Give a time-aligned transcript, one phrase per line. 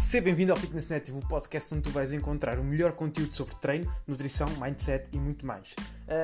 [0.00, 3.54] Seja bem-vindo ao Fitness Native, o podcast onde tu vais encontrar o melhor conteúdo sobre
[3.56, 5.76] treino, nutrição, mindset e muito mais.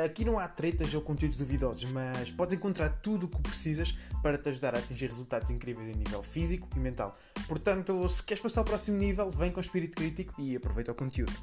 [0.04, 3.92] Aqui não há tretas ou conteúdos duvidosos, mas podes encontrar tudo o que precisas
[4.22, 7.16] para te ajudar a atingir resultados incríveis em nível físico e mental.
[7.46, 11.34] Portanto, se queres passar ao próximo nível, vem com espírito crítico e aproveita o conteúdo.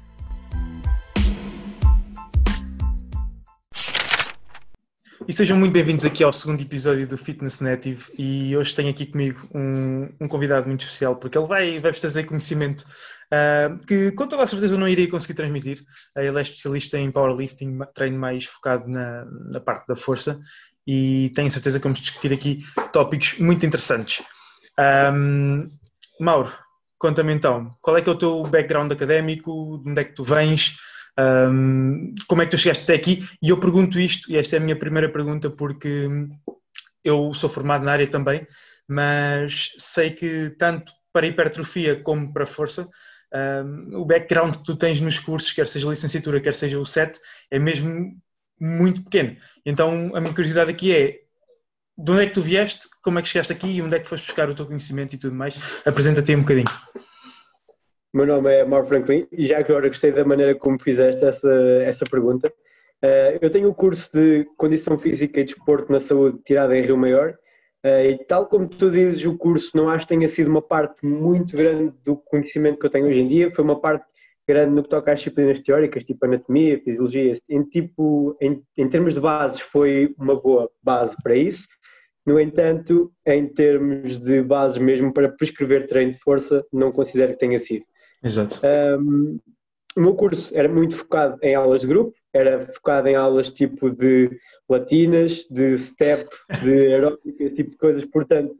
[5.26, 9.06] E sejam muito bem-vindos aqui ao segundo episódio do Fitness Native e hoje tenho aqui
[9.06, 14.26] comigo um, um convidado muito especial porque ele vai, vai-vos trazer conhecimento uh, que com
[14.26, 15.80] toda a certeza não iria conseguir transmitir.
[16.14, 20.38] Uh, ele é especialista em powerlifting, treino mais focado na, na parte da força
[20.86, 22.62] e tenho certeza que vamos discutir aqui
[22.92, 24.22] tópicos muito interessantes.
[24.78, 25.70] Um,
[26.20, 26.52] Mauro,
[26.98, 30.22] conta-me então, qual é que é o teu background académico, de onde é que tu
[30.22, 30.76] vens?
[31.18, 33.26] Um, como é que tu chegaste até aqui?
[33.42, 36.08] E eu pergunto isto, e esta é a minha primeira pergunta, porque
[37.02, 38.46] eu sou formado na área também,
[38.88, 42.88] mas sei que tanto para hipertrofia como para força,
[43.64, 47.18] um, o background que tu tens nos cursos, quer seja licenciatura, quer seja o SET,
[47.50, 48.16] é mesmo
[48.60, 49.36] muito pequeno.
[49.64, 51.20] Então a minha curiosidade aqui é
[51.96, 54.08] de onde é que tu vieste, como é que chegaste aqui e onde é que
[54.08, 55.54] foste buscar o teu conhecimento e tudo mais?
[55.84, 56.66] Apresenta-te um bocadinho.
[58.14, 61.52] O meu nome é Mauro Franklin e já agora gostei da maneira como fizeste essa,
[61.84, 62.46] essa pergunta.
[63.02, 66.80] Uh, eu tenho o um curso de Condição Física e Desporto na Saúde tirado em
[66.80, 67.36] Rio Maior
[67.84, 71.04] uh, e tal como tu dizes, o curso não acho que tenha sido uma parte
[71.04, 74.06] muito grande do conhecimento que eu tenho hoje em dia, foi uma parte
[74.46, 79.14] grande no que toca às disciplinas teóricas, tipo anatomia, fisiologia, em, tipo, em, em termos
[79.14, 81.66] de bases foi uma boa base para isso.
[82.24, 87.40] No entanto, em termos de bases mesmo para prescrever treino de força, não considero que
[87.40, 87.84] tenha sido.
[88.24, 88.60] Exato.
[88.64, 89.38] Um,
[89.96, 93.90] o meu curso era muito focado em aulas de grupo, era focado em aulas tipo
[93.90, 94.30] de
[94.68, 96.28] latinas, de step,
[96.62, 98.04] de aeróbica, esse tipo de coisas.
[98.06, 98.54] Portanto,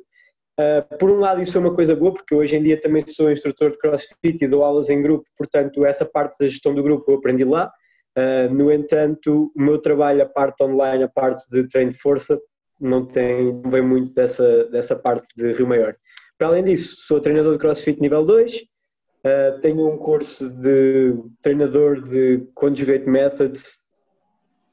[0.60, 3.32] uh, por um lado, isso foi uma coisa boa, porque hoje em dia também sou
[3.32, 7.10] instrutor de crossfit e dou aulas em grupo, portanto, essa parte da gestão do grupo
[7.10, 7.72] eu aprendi lá.
[8.16, 12.38] Uh, no entanto, o meu trabalho, a parte online, a parte de treino de força,
[12.80, 15.96] não tem não vem muito dessa, dessa parte de Rio Maior.
[16.38, 18.62] Para além disso, sou treinador de crossfit nível 2,
[19.24, 23.78] Uh, tenho um curso de treinador de Conjugate Methods,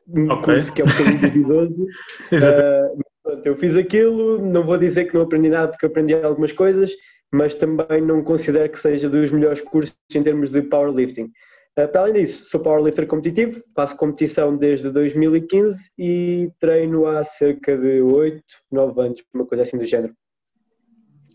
[0.10, 0.56] um okay.
[0.56, 1.84] curso que é um bocadinho duvidoso.
[1.84, 3.02] uh,
[3.46, 6.92] eu fiz aquilo, não vou dizer que não aprendi nada porque aprendi algumas coisas,
[7.32, 11.32] mas também não considero que seja dos melhores cursos em termos de powerlifting.
[11.80, 17.78] Uh, para além disso, sou powerlifter competitivo, faço competição desde 2015 e treino há cerca
[17.78, 20.14] de 8, 9 anos, uma coisa assim do género.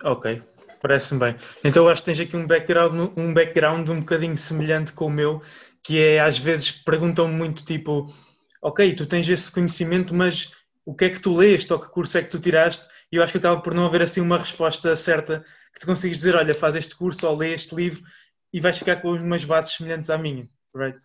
[0.05, 0.43] Ok,
[0.87, 1.37] Parece-me bem.
[1.65, 5.43] Então acho que tens aqui um background, um background um bocadinho semelhante com o meu,
[5.83, 8.15] que é às vezes perguntam-me muito tipo,
[8.63, 10.53] ok, tu tens esse conhecimento, mas
[10.85, 12.87] o que é que tu leste ou que curso é que tu tiraste?
[13.11, 15.45] E eu acho que acaba por não haver assim uma resposta certa
[15.75, 18.05] que tu consigas dizer, olha, faz este curso ou lê este livro
[18.53, 21.01] e vais ficar com umas bases semelhantes à minha, right?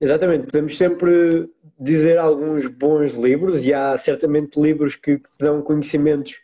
[0.00, 6.34] Exatamente, podemos sempre dizer alguns bons livros e há certamente livros que dão conhecimentos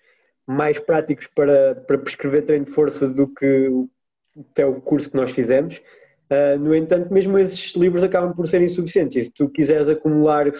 [0.46, 3.70] mais práticos para, para prescrever treino de força do que
[4.50, 5.80] até o curso que nós fizemos.
[6.30, 9.16] Uh, no entanto, mesmo esses livros acabam por ser insuficientes.
[9.16, 10.52] E se tu quiseres acumular uh,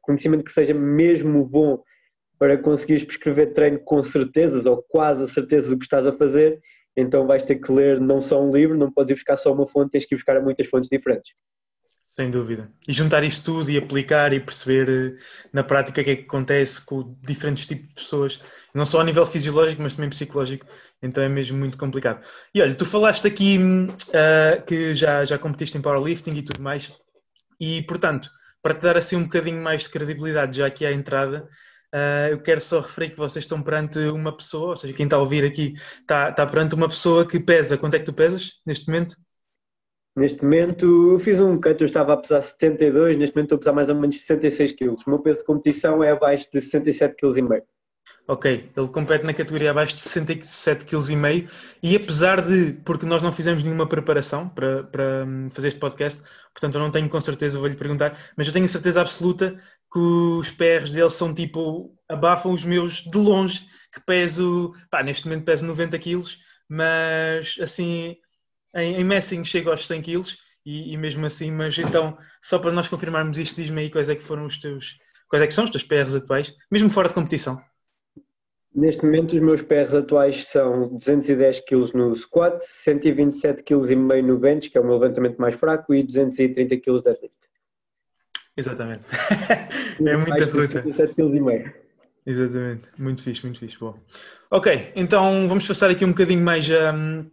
[0.00, 1.82] conhecimento que seja mesmo bom
[2.38, 6.60] para conseguires prescrever treino com certezas ou quase a certeza do que estás a fazer,
[6.96, 9.66] então vais ter que ler não só um livro, não podes ir buscar só uma
[9.66, 11.32] fonte, tens que ir buscar muitas fontes diferentes.
[12.18, 12.68] Sem dúvida.
[12.88, 16.22] E juntar isso tudo e aplicar e perceber eh, na prática o que é que
[16.24, 18.40] acontece com diferentes tipos de pessoas,
[18.74, 20.66] não só a nível fisiológico, mas também psicológico,
[21.00, 22.20] então é mesmo muito complicado.
[22.52, 26.92] E olha, tu falaste aqui uh, que já, já competiste em powerlifting e tudo mais,
[27.60, 28.28] e portanto,
[28.60, 31.48] para te dar assim um bocadinho mais de credibilidade já aqui à entrada,
[31.94, 35.14] uh, eu quero só referir que vocês estão perante uma pessoa, ou seja, quem está
[35.14, 37.78] a ouvir aqui está, está perante uma pessoa que pesa.
[37.78, 39.16] Quanto é que tu pesas neste momento?
[40.18, 43.72] Neste momento, fiz um cut, eu estava a pesar 72, neste momento estou a pesar
[43.72, 44.96] mais ou menos 66 kg.
[45.06, 47.62] O meu peso de competição é abaixo de 67,5 kg.
[48.26, 51.48] Ok, ele compete na categoria abaixo de 67,5 kg
[51.80, 56.20] e apesar de, porque nós não fizemos nenhuma preparação para, para hum, fazer este podcast,
[56.52, 59.56] portanto eu não tenho com certeza, vou-lhe perguntar, mas eu tenho a certeza absoluta
[59.92, 63.60] que os PRs dele são tipo, abafam os meus de longe,
[63.94, 66.24] que peso, pá, neste momento peso 90 kg,
[66.68, 68.16] mas assim
[68.82, 70.24] em, em Messing chega aos 100 kg
[70.64, 74.14] e, e, mesmo assim, mas então, só para nós confirmarmos isto, diz-me aí quais é
[74.14, 74.98] que foram os teus,
[75.28, 77.60] quais é que são os teus PRs atuais, mesmo fora de competição.
[78.74, 84.22] Neste momento os meus PRs atuais são 210 kg no squat, 127 kg e meio
[84.22, 87.38] no bench, que é o meu levantamento mais fraco, e 230 kg deadlift.
[88.56, 89.06] Exatamente.
[90.04, 90.82] é muita fruta.
[90.82, 91.74] 127 kg e meio.
[92.26, 93.78] Exatamente, muito fixe, muito fixe.
[93.78, 93.96] Boa.
[94.50, 97.24] Ok, então vamos passar aqui um bocadinho mais um,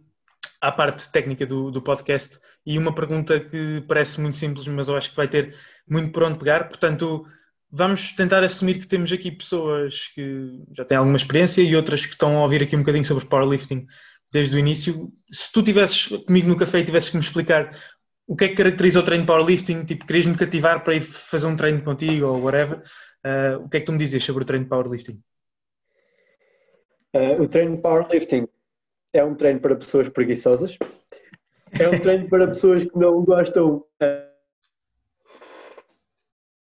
[0.60, 4.96] à parte técnica do, do podcast e uma pergunta que parece muito simples, mas eu
[4.96, 5.54] acho que vai ter
[5.88, 6.68] muito por onde pegar.
[6.68, 7.24] Portanto,
[7.70, 12.12] vamos tentar assumir que temos aqui pessoas que já têm alguma experiência e outras que
[12.12, 13.86] estão a ouvir aqui um bocadinho sobre powerlifting
[14.32, 15.12] desde o início.
[15.30, 17.76] Se tu estivesses comigo no café e tivesses que me explicar
[18.26, 21.46] o que é que caracteriza o treino de powerlifting, tipo, querias-me cativar para ir fazer
[21.46, 22.82] um treino contigo ou whatever,
[23.24, 25.22] uh, o que é que tu me dizias sobre o treino de powerlifting?
[27.14, 28.48] Uh, o treino de powerlifting
[29.18, 30.76] é um treino para pessoas preguiçosas,
[31.78, 34.36] é um treino para pessoas que não gostam uh,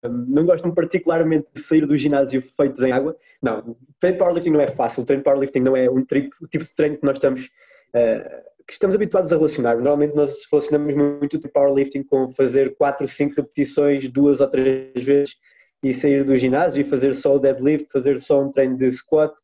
[0.08, 3.16] não gostam particularmente de sair do ginásio feitos em água.
[3.40, 6.98] Não, treino powerlifting não é fácil, treino powerlifting não é um o tipo de treino
[6.98, 9.76] que nós estamos, uh, que estamos habituados a relacionar.
[9.76, 15.36] Normalmente nós relacionamos muito o powerlifting com fazer 4, 5 repetições duas ou três vezes
[15.82, 19.34] e sair do ginásio e fazer só o deadlift, fazer só um treino de squat.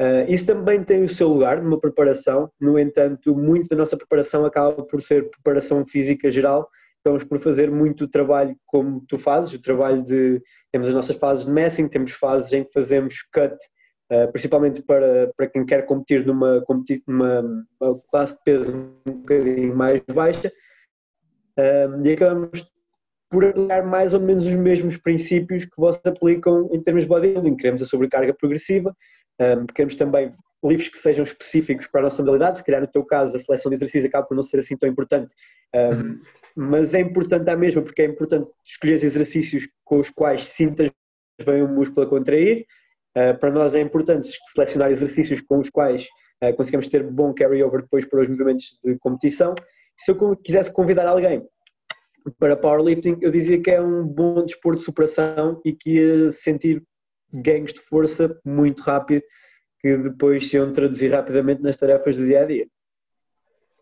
[0.00, 4.44] Uh, isso também tem o seu lugar numa preparação, no entanto, muito da nossa preparação
[4.44, 6.68] acaba por ser preparação física geral,
[7.00, 10.42] acabamos por fazer muito trabalho como tu fazes, o trabalho de.
[10.72, 13.54] Temos as nossas fases de messing, temos fases em que fazemos cut,
[14.10, 16.64] uh, principalmente para, para quem quer competir numa,
[17.06, 18.72] numa classe de peso
[19.06, 20.52] um bocadinho mais baixa,
[21.56, 22.74] uh, e acabamos
[23.30, 27.56] por aplicar mais ou menos os mesmos princípios que vocês aplicam em termos de bodybuilding.
[27.56, 28.96] Queremos a sobrecarga progressiva,
[29.40, 30.32] um, queremos também
[30.64, 33.70] livros que sejam específicos para a nossa modalidade, se calhar no teu caso a seleção
[33.70, 35.34] de exercícios acaba por não ser assim tão importante,
[35.74, 36.20] um, uhum.
[36.56, 40.90] mas é importante à mesma, porque é importante escolher exercícios com os quais sintas
[41.44, 42.66] bem o músculo a contrair.
[43.16, 46.04] Uh, para nós é importante selecionar exercícios com os quais
[46.42, 49.54] uh, conseguimos ter bom carry-over depois para os movimentos de competição.
[49.96, 51.44] Se eu quisesse convidar alguém
[52.38, 56.82] para powerlifting, eu dizia que é um bom desporto de superação e que ia sentir
[57.34, 59.22] ganhos de força muito rápido
[59.80, 62.66] que depois se iam traduzir rapidamente nas tarefas do dia a dia.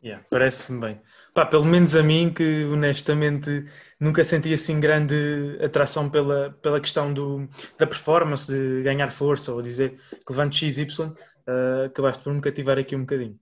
[0.05, 1.01] Yeah, Parece-me bem.
[1.33, 3.65] Pá, pelo menos a mim, que honestamente
[4.01, 9.63] nunca senti assim grande atração pela, pela questão do, da performance, de ganhar força ou
[9.63, 9.97] dizer
[10.27, 13.39] que levanto XY, uh, acabaste por me cativar aqui um bocadinho.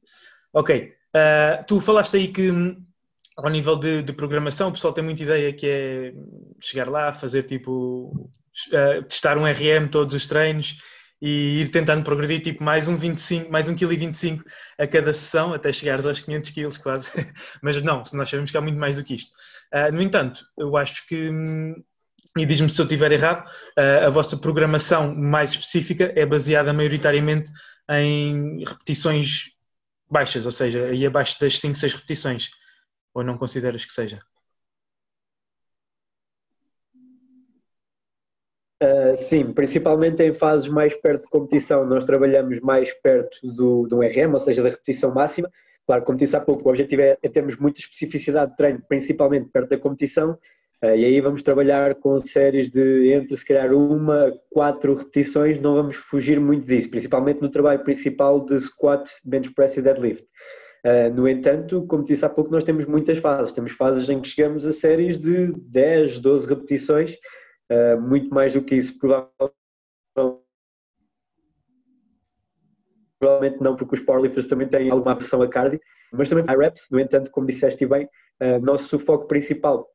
[0.53, 2.51] Ok, uh, tu falaste aí que
[3.37, 6.15] ao nível de, de, programação o pessoal tem muita ideia que é
[6.61, 8.31] chegar lá, fazer tipo,
[8.69, 10.77] uh, testar um RM todos os treinos
[11.21, 14.43] e ir tentando progredir tipo mais um 25, mais um quilo e 25
[14.79, 17.11] a cada sessão até chegares aos 500 quilos quase.
[17.63, 19.33] Mas não, nós sabemos que há muito mais do que isto.
[19.73, 21.31] Uh, no entanto, eu acho que
[22.39, 23.47] e diz-me se eu estiver errado,
[23.79, 27.51] uh, a vossa programação mais específica é baseada maioritariamente
[27.91, 29.51] em repetições
[30.09, 32.51] baixas, ou seja, aí abaixo das 5, 6 repetições.
[33.13, 34.21] Ou não consideras que seja?
[38.83, 44.01] Uh, sim, principalmente em fases mais perto de competição, nós trabalhamos mais perto do, do
[44.01, 45.51] RM, ou seja, da repetição máxima.
[45.87, 49.51] Claro, como disse há pouco, o objetivo é, é termos muita especificidade de treino, principalmente
[49.51, 50.39] perto da competição,
[50.83, 55.75] uh, e aí vamos trabalhar com séries de entre se calhar uma, quatro repetições, não
[55.75, 60.25] vamos fugir muito disso, principalmente no trabalho principal de squat, bench press e deadlift.
[60.83, 63.53] Uh, no entanto, como disse há pouco, nós temos muitas fases.
[63.53, 67.17] Temos fases em que chegamos a séries de 10, 12 repetições,
[67.71, 69.55] Uh, muito mais do que isso, provavelmente
[73.21, 75.79] provavelmente não, porque os powerlifters também têm alguma aversão a cardio,
[76.11, 78.07] mas também há reps, no entanto, como disseste bem,
[78.41, 79.87] uh, nosso foco principal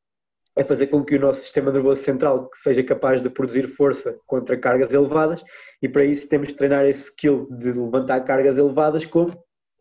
[0.55, 4.58] é fazer com que o nosso sistema nervoso central seja capaz de produzir força contra
[4.58, 5.44] cargas elevadas
[5.82, 9.34] e para isso temos de treinar esse skill de levantar cargas elevadas como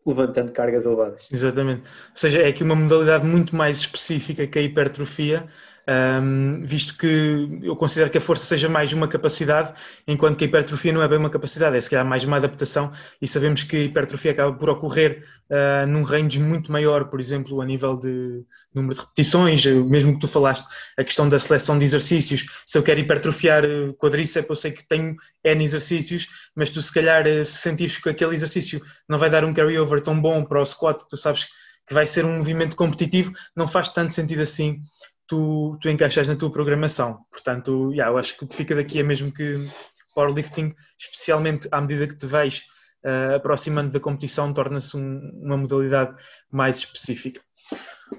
[0.05, 1.27] levantando cargas elevadas.
[1.31, 1.81] Exatamente.
[1.81, 5.47] Ou seja, é aqui uma modalidade muito mais específica que a hipertrofia,
[5.87, 9.73] um, visto que eu considero que a força seja mais uma capacidade,
[10.07, 12.91] enquanto que a hipertrofia não é bem uma capacidade, é se calhar mais uma adaptação,
[13.21, 17.61] e sabemos que a hipertrofia acaba por ocorrer uh, num range muito maior, por exemplo,
[17.61, 21.85] a nível de número de repetições, mesmo que tu falaste, a questão da seleção de
[21.85, 26.81] exercícios, se eu quero hipertrofiar ah, quadríceps, eu sei que tenho N exercícios, mas tu
[26.81, 30.43] se calhar ah, se sentires que aquele exercício não vai dar um carryover tão bom
[30.43, 31.45] para o squat, tu sabes
[31.87, 34.81] que vai ser um movimento competitivo, não faz tanto sentido assim
[35.27, 37.25] tu, tu encaixas na tua programação.
[37.31, 39.69] Portanto, yeah, eu acho que o que fica daqui é mesmo que
[40.13, 42.63] powerlifting, especialmente à medida que te vais
[43.05, 46.15] uh, aproximando da competição, torna-se um, uma modalidade
[46.49, 47.41] mais específica.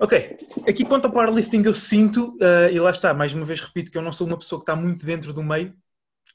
[0.00, 0.36] Ok,
[0.68, 3.96] aqui quanto ao powerlifting eu sinto, uh, e lá está, mais uma vez repito que
[3.96, 5.74] eu não sou uma pessoa que está muito dentro do meio,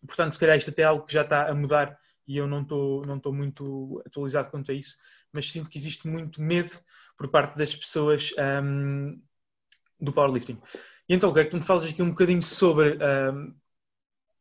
[0.08, 2.62] portanto se calhar isto até é algo que já está a mudar e eu não
[2.62, 4.96] estou não estou muito atualizado quanto a isso,
[5.34, 6.72] mas sinto que existe muito medo
[7.18, 8.32] por parte das pessoas
[8.63, 9.22] um,
[10.01, 10.60] do powerlifting.
[11.08, 12.98] E então, quero que tu me fales aqui um bocadinho sobre
[13.34, 13.53] um,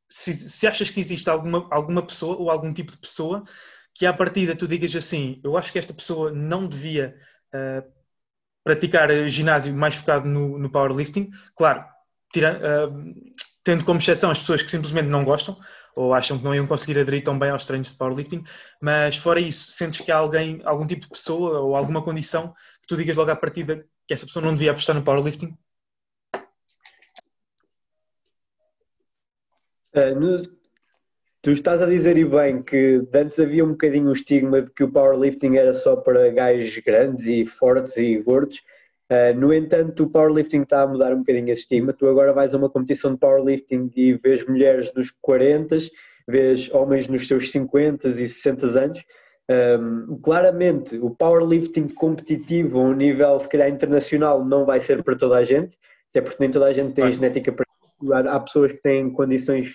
[0.09, 3.45] se, se achas que existe alguma, alguma pessoa ou algum tipo de pessoa
[3.95, 7.17] que à partida tu digas assim, eu acho que esta pessoa não devia
[7.55, 7.93] uh,
[8.65, 11.85] praticar ginásio mais focado no, no powerlifting, claro,
[12.37, 13.15] uh,
[13.63, 15.57] tendo como exceção as pessoas que simplesmente não gostam
[15.95, 18.45] ou acham que não iam conseguir aderir tão bem aos treinos de powerlifting,
[18.81, 22.89] mas fora isso, sentes que há alguém, algum tipo de pessoa ou alguma condição que
[22.89, 25.57] tu digas logo à partida que essa pessoa não devia apostar no powerlifting?
[29.95, 30.43] Uh, no,
[31.41, 34.83] tu estás a dizer e bem que antes havia um bocadinho o estigma de que
[34.83, 38.59] o powerlifting era só para gajos grandes e fortes e gordos.
[39.09, 41.93] Uh, no entanto, o powerlifting está a mudar um bocadinho esse estigma.
[41.93, 45.79] Tu agora vais a uma competição de powerlifting e vês mulheres nos 40,
[46.27, 49.05] vês homens nos seus 50 e 60 anos.
[49.51, 55.19] Um, claramente, o powerlifting competitivo a um nível, se calhar, internacional não vai ser para
[55.19, 55.77] toda a gente,
[56.11, 57.67] até porque nem toda a gente tem genética para
[58.31, 59.73] há pessoas que têm condições,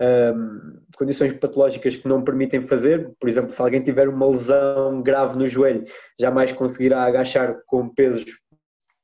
[0.00, 3.10] um, condições patológicas que não permitem fazer.
[3.20, 5.84] Por exemplo, se alguém tiver uma lesão grave no joelho,
[6.18, 8.24] jamais conseguirá agachar com pesos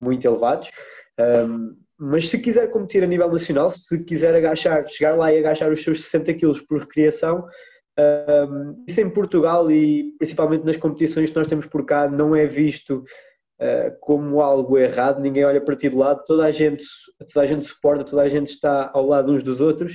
[0.01, 0.71] muito elevados.
[1.19, 5.71] Um, mas se quiser competir a nível nacional, se quiser agachar, chegar lá e agachar
[5.71, 7.45] os seus 60 quilos por recriação,
[8.89, 13.05] isso em Portugal e principalmente nas competições que nós temos por cá não é visto
[13.61, 16.85] uh, como algo errado, ninguém olha para ti de lado, toda a gente,
[17.33, 19.95] toda a gente suporta, toda a gente está ao lado uns dos outros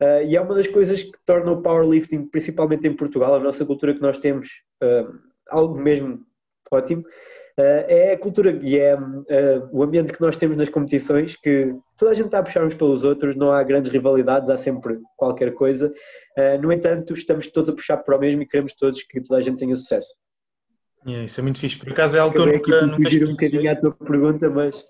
[0.00, 3.64] uh, e é uma das coisas que torna o powerlifting, principalmente em Portugal, a nossa
[3.64, 4.48] cultura que nós temos,
[4.82, 5.12] uh,
[5.48, 6.20] algo mesmo
[6.70, 7.04] ótimo.
[7.58, 8.96] é a cultura e é
[9.72, 12.74] o ambiente que nós temos nas competições que toda a gente está a puxar uns
[12.74, 15.92] pelos outros, não há grandes rivalidades, há sempre qualquer coisa.
[16.60, 19.42] No entanto, estamos todos a puxar para o mesmo e queremos todos que toda a
[19.42, 20.14] gente tenha sucesso.
[21.06, 21.76] Yeah, isso é muito fixe.
[21.76, 22.86] Por acaso é algo que eu nunca.
[22.86, 24.84] nunca fugir um bocadinho à tua pergunta, mas.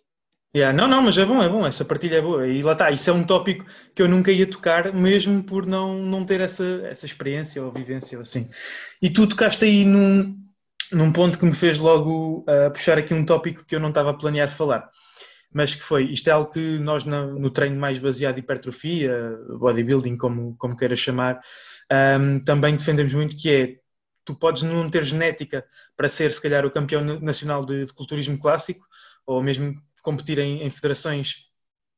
[0.55, 2.47] Yeah, não, não, mas é bom, é bom, essa partilha é boa.
[2.49, 6.03] E lá está, isso é um tópico que eu nunca ia tocar, mesmo por não,
[6.03, 8.51] não ter essa, essa experiência ou vivência ou assim.
[9.01, 10.37] E tu tocaste aí num,
[10.93, 14.11] num ponto que me fez logo uh, puxar aqui um tópico que eu não estava
[14.11, 14.91] a planear falar,
[15.53, 19.37] mas que foi, isto é algo que nós no, no treino mais baseado em hipertrofia,
[19.59, 21.41] bodybuilding, como, como queiras chamar,
[22.21, 23.77] um, também defendemos muito, que é
[24.25, 25.65] tu podes não ter genética
[25.97, 28.87] para ser, se calhar, o campeão nacional de, de culturismo clássico,
[29.27, 31.47] ou mesmo competir em, em, federações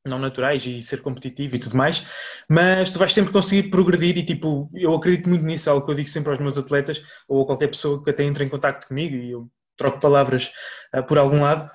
[0.05, 2.05] não naturais e ser competitivo e tudo mais,
[2.49, 5.93] mas tu vais sempre conseguir progredir e tipo, eu acredito muito nisso, é algo que
[5.93, 8.89] eu digo sempre aos meus atletas ou a qualquer pessoa que até entre em contato
[8.89, 10.51] comigo e eu troco palavras
[10.95, 11.71] uh, por algum lado,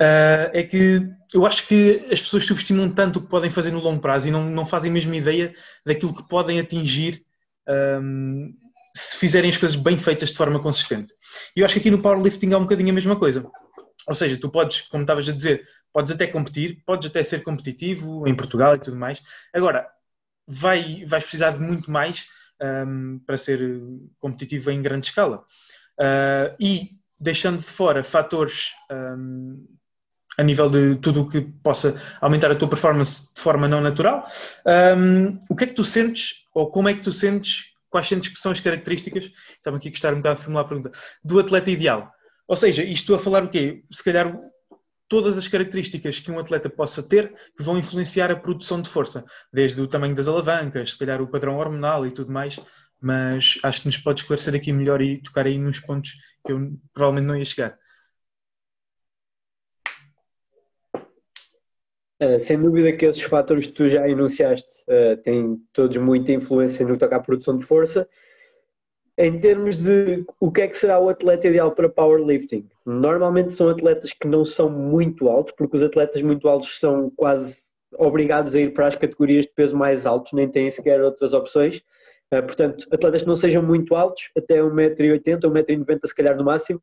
[0.00, 3.80] uh, é que eu acho que as pessoas subestimam tanto o que podem fazer no
[3.80, 7.22] longo prazo e não, não fazem mesmo ideia daquilo que podem atingir
[7.68, 8.54] um,
[8.96, 11.12] se fizerem as coisas bem feitas de forma consistente.
[11.54, 13.48] E eu acho que aqui no powerlifting há um bocadinho a mesma coisa.
[14.06, 18.26] Ou seja, tu podes, como estavas a dizer, podes até competir, podes até ser competitivo
[18.26, 19.22] em Portugal e tudo mais.
[19.52, 19.86] Agora,
[20.46, 22.24] vai, vais precisar de muito mais
[22.86, 23.60] um, para ser
[24.18, 25.44] competitivo em grande escala.
[26.00, 29.66] Uh, e deixando de fora fatores um,
[30.38, 34.26] a nível de tudo o que possa aumentar a tua performance de forma não natural,
[34.96, 38.30] um, o que é que tu sentes ou como é que tu sentes quais sentes
[38.30, 40.92] que são as características, estava aqui a gostar um bocado de formular a pergunta,
[41.24, 42.12] do atleta ideal.
[42.46, 43.82] Ou seja, isto a falar o quê?
[43.90, 44.38] Se calhar
[45.08, 49.24] todas as características que um atleta possa ter que vão influenciar a produção de força,
[49.52, 52.60] desde o tamanho das alavancas, se calhar o padrão hormonal e tudo mais,
[53.00, 56.12] mas acho que nos pode esclarecer aqui melhor e tocar aí nos pontos
[56.44, 57.78] que eu provavelmente não ia chegar.
[62.20, 66.84] Uh, sem dúvida que esses fatores que tu já enunciaste uh, têm todos muita influência
[66.84, 68.08] no que toca à produção de força.
[69.16, 73.68] Em termos de o que é que será o atleta ideal para powerlifting, normalmente são
[73.68, 77.58] atletas que não são muito altos, porque os atletas muito altos são quase
[77.96, 81.84] obrigados a ir para as categorias de peso mais altos, nem têm sequer outras opções.
[82.34, 86.82] Uh, portanto, atletas que não sejam muito altos, até 1,80m, 1,90m se calhar no máximo,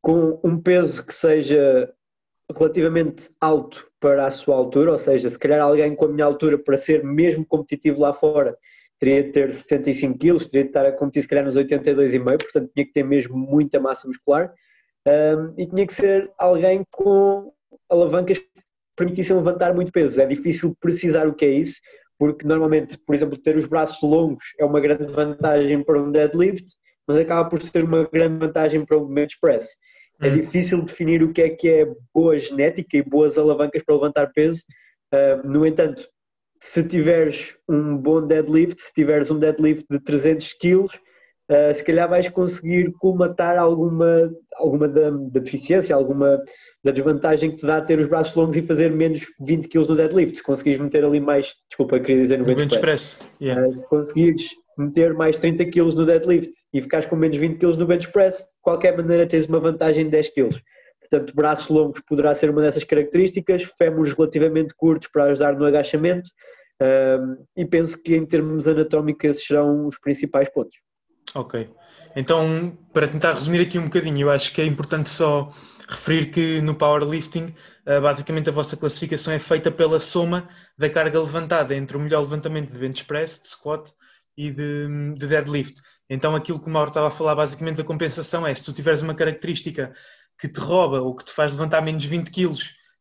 [0.00, 1.92] com um peso que seja
[2.56, 6.58] relativamente alto para a sua altura, ou seja, se calhar alguém com a minha altura
[6.58, 8.56] para ser mesmo competitivo lá fora
[9.00, 12.70] teria de ter 75 quilos, teria de estar a competir se calhar nos 82,5, portanto
[12.74, 14.52] tinha que ter mesmo muita massa muscular
[15.06, 17.50] um, e tinha que ser alguém com
[17.88, 18.46] alavancas que
[18.94, 20.20] permitissem levantar muito peso.
[20.20, 21.80] É difícil precisar o que é isso,
[22.18, 26.66] porque normalmente, por exemplo, ter os braços longos é uma grande vantagem para um deadlift,
[27.08, 29.70] mas acaba por ser uma grande vantagem para um bench press.
[30.20, 30.34] É hum.
[30.34, 34.62] difícil definir o que é que é boa genética e boas alavancas para levantar peso.
[35.12, 36.06] Uh, no entanto,
[36.62, 42.08] se tiveres um bom deadlift, se tiveres um deadlift de 300 kg, uh, se calhar
[42.08, 46.38] vais conseguir colmatar alguma, alguma da, da, deficiência, alguma
[46.84, 49.96] da desvantagem que te dá ter os braços longos e fazer menos 20 kg no
[49.96, 50.36] deadlift.
[50.36, 53.14] Se conseguires meter ali mais, desculpa, queria dizer no, no bench, press.
[53.14, 53.18] press.
[53.40, 53.66] Yeah.
[53.66, 54.50] Uh, se conseguires
[54.80, 58.38] meter mais 30 kg no deadlift e ficares com menos 20 kg no bench press,
[58.38, 60.60] de qualquer maneira tens uma vantagem de 10 kg.
[61.00, 66.30] Portanto, braços longos poderá ser uma dessas características, fémures relativamente curtos para ajudar no agachamento
[66.80, 70.76] um, e penso que em termos anatómicos esses serão os principais pontos.
[71.34, 71.68] Ok.
[72.16, 75.52] Então, para tentar resumir aqui um bocadinho, eu acho que é importante só
[75.88, 81.20] referir que no powerlifting, ah, basicamente a vossa classificação é feita pela soma da carga
[81.20, 83.90] levantada entre o melhor levantamento de bench press, de squat
[84.40, 85.82] e de, de deadlift.
[86.08, 89.02] Então, aquilo que o Mauro estava a falar, basicamente, da compensação é se tu tiveres
[89.02, 89.92] uma característica
[90.38, 92.54] que te rouba ou que te faz levantar menos 20 kg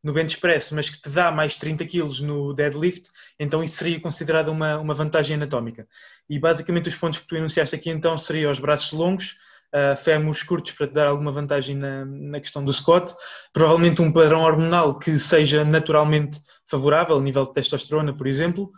[0.03, 3.99] no bench press, mas que te dá mais 30 kg no deadlift, então isso seria
[3.99, 5.87] considerado uma, uma vantagem anatómica.
[6.29, 9.35] E basicamente os pontos que tu enunciaste aqui então seriam os braços longos,
[9.73, 13.13] uh, curtos para te dar alguma vantagem na, na questão do squat,
[13.53, 18.71] provavelmente um padrão hormonal que seja naturalmente favorável, nível de testosterona, por exemplo,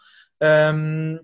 [0.73, 1.19] um,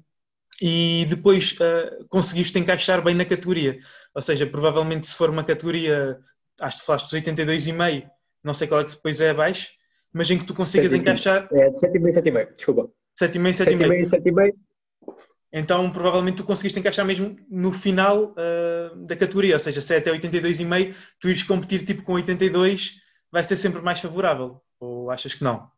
[0.61, 3.77] e depois uh, conseguiste encaixar bem na categoria.
[4.13, 6.19] Ou seja, provavelmente se for uma categoria
[6.59, 8.09] acho que falaste dos 82,5,
[8.43, 9.69] não sei qual é que depois é abaixo,
[10.13, 11.47] mas em que tu consigas 7, encaixar.
[11.51, 12.89] É, 7,5, 7,5, desculpa.
[13.21, 14.09] 7,5, 7,5.
[14.09, 14.53] 7,5,
[15.53, 19.97] Então, provavelmente tu conseguiste encaixar mesmo no final uh, da categoria, ou seja, se é
[19.97, 22.93] até 82,5, tu ires competir tipo com 82,
[23.31, 24.61] vai ser sempre mais favorável.
[24.79, 25.69] Ou achas que não?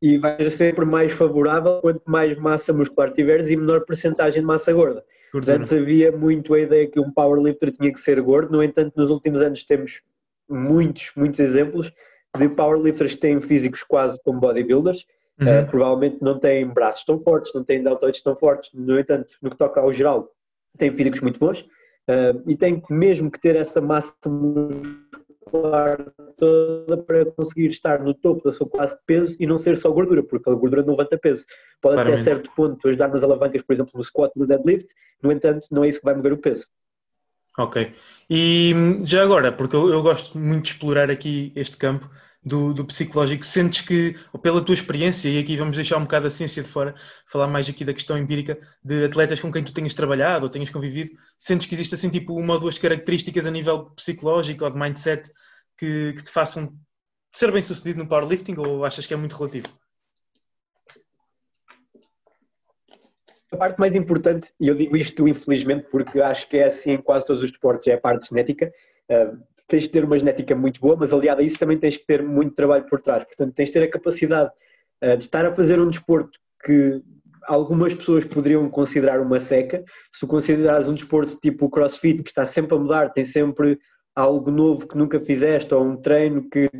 [0.00, 4.46] E vai ser sempre mais favorável quanto mais massa muscular tiveres e menor porcentagem de
[4.46, 5.04] massa gorda.
[5.32, 5.58] Gordura.
[5.58, 9.10] Antes havia muito a ideia que um powerlifter tinha que ser gordo, no entanto, nos
[9.10, 10.02] últimos anos temos
[10.48, 11.92] muitos, muitos exemplos
[12.38, 15.06] de powerlifters que têm físicos quase como bodybuilders,
[15.40, 15.62] uhum.
[15.62, 19.50] uh, provavelmente não têm braços tão fortes, não têm deltoides tão fortes, no entanto, no
[19.50, 20.30] que toca ao geral,
[20.78, 27.24] têm físicos muito bons uh, e têm mesmo que ter essa massa muscular toda para
[27.26, 30.48] conseguir estar no topo da sua classe de peso e não ser só gordura, porque
[30.50, 31.44] a gordura não levanta peso.
[31.80, 32.20] Pode Claramente.
[32.20, 34.88] até certo ponto ajudar nas alavancas, por exemplo, no squat, no deadlift,
[35.22, 36.66] no entanto, não é isso que vai mover o peso.
[37.58, 37.94] Ok.
[38.28, 42.10] E já agora, porque eu, eu gosto muito de explorar aqui este campo
[42.46, 46.30] do, do, psicológico, sentes que, pela tua experiência, e aqui vamos deixar um bocado a
[46.30, 46.94] ciência de fora,
[47.26, 50.70] falar mais aqui da questão empírica de atletas com quem tu tenhas trabalhado ou tenhas
[50.70, 54.78] convivido, sentes que existe assim tipo uma ou duas características a nível psicológico ou de
[54.78, 55.28] mindset
[55.76, 56.72] que, que te façam
[57.32, 59.66] ser bem sucedido no powerlifting ou achas que é muito relativo?
[63.52, 67.02] A parte mais importante, e eu digo isto infelizmente porque acho que é assim em
[67.02, 68.72] quase todos os esportes, é a parte genética.
[69.10, 72.06] Uh, tens de ter uma genética muito boa, mas aliado a isso também tens que
[72.06, 73.24] ter muito trabalho por trás.
[73.24, 74.50] Portanto, tens de ter a capacidade
[75.02, 77.02] uh, de estar a fazer um desporto que
[77.46, 79.84] algumas pessoas poderiam considerar uma seca.
[80.12, 83.78] Se tu considerares um desporto tipo o crossfit, que está sempre a mudar, tem sempre
[84.14, 86.70] algo novo que nunca fizeste ou um treino que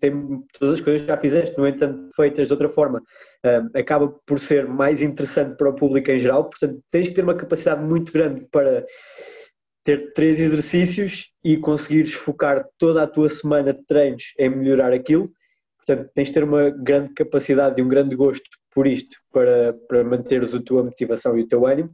[0.00, 4.08] tem todas as coisas que já fizeste, no entanto feitas de outra forma, uh, acaba
[4.26, 6.44] por ser mais interessante para o público em geral.
[6.48, 8.84] Portanto, tens que ter uma capacidade muito grande para
[9.88, 15.32] ter três exercícios e conseguires focar toda a tua semana de treinos em melhorar aquilo.
[15.78, 20.04] Portanto, tens de ter uma grande capacidade e um grande gosto por isto para, para
[20.04, 21.88] manteres a tua motivação e o teu ânimo.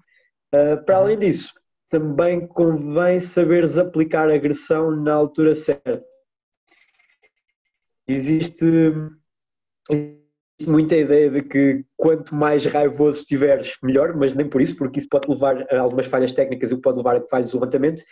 [0.52, 1.52] Uh, para além disso,
[1.88, 6.04] também convém saberes aplicar agressão na altura certa.
[8.08, 8.92] Existe,
[10.62, 15.08] muita ideia de que quanto mais raivoso estiveres, melhor, mas nem por isso, porque isso
[15.08, 18.02] pode levar a algumas falhas técnicas e pode levar a falhas de levantamento.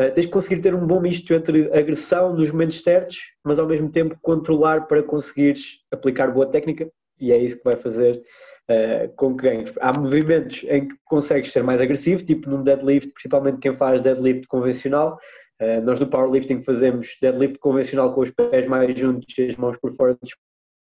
[0.00, 3.66] Uh, tens de conseguir ter um bom misto entre agressão nos momentos certos, mas ao
[3.66, 9.14] mesmo tempo controlar para conseguires aplicar boa técnica, e é isso que vai fazer uh,
[9.14, 9.72] com que ganhes.
[9.80, 14.46] Há movimentos em que consegues ser mais agressivo, tipo num deadlift, principalmente quem faz deadlift
[14.48, 15.18] convencional.
[15.60, 19.76] Uh, nós no powerlifting fazemos deadlift convencional com os pés mais juntos e as mãos
[19.76, 20.34] por fora dos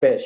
[0.01, 0.23] pés,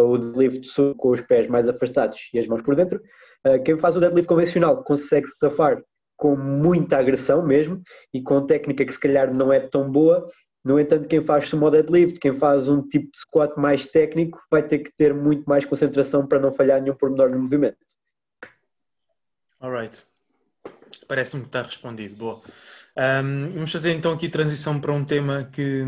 [0.00, 3.00] o deadlift com os pés mais afastados e as mãos por dentro.
[3.46, 5.82] Uh, quem faz o deadlift convencional consegue se safar
[6.16, 7.82] com muita agressão mesmo
[8.12, 10.26] e com técnica que se calhar não é tão boa
[10.66, 14.66] no entanto, quem faz sumo deadlift, quem faz um tipo de squat mais técnico, vai
[14.66, 17.78] ter que ter muito mais concentração para não falhar nenhum pormenor no movimento.
[19.60, 20.02] Alright.
[21.06, 22.16] Parece-me que está respondido.
[22.16, 22.40] Boa.
[22.96, 25.84] Um, vamos fazer então aqui transição para um tema que,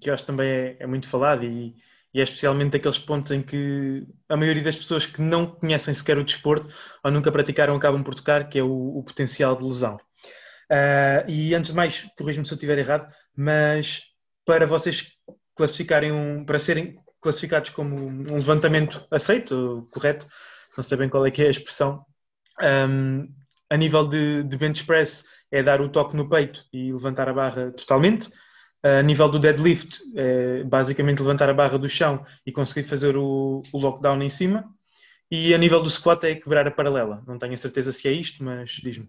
[0.00, 1.76] que eu acho também é, é muito falado e,
[2.12, 6.18] e, é especialmente aqueles pontos em que a maioria das pessoas que não conhecem sequer
[6.18, 6.72] o desporto
[7.04, 9.96] ou nunca praticaram acabam por tocar, que é o, o potencial de lesão.
[10.70, 14.02] Uh, e antes de mais, corrijo-me se eu estiver errado, mas
[14.44, 15.12] para vocês
[15.54, 20.26] classificarem um, para serem classificados como um levantamento aceito, correto?
[20.76, 22.04] Não sei bem qual é que é a expressão.
[22.62, 23.28] Um,
[23.70, 27.32] a nível de, de bench press é dar o toque no peito e levantar a
[27.32, 28.28] barra totalmente.
[28.82, 33.62] A nível do deadlift, é basicamente levantar a barra do chão e conseguir fazer o,
[33.72, 34.64] o lockdown em cima.
[35.30, 37.22] E a nível do squat é quebrar a paralela.
[37.26, 39.08] Não tenho a certeza se é isto, mas diz-me.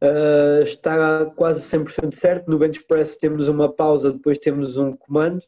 [0.00, 2.50] Uh, está quase 100% certo.
[2.50, 5.42] No bench press temos uma pausa, depois temos um comando.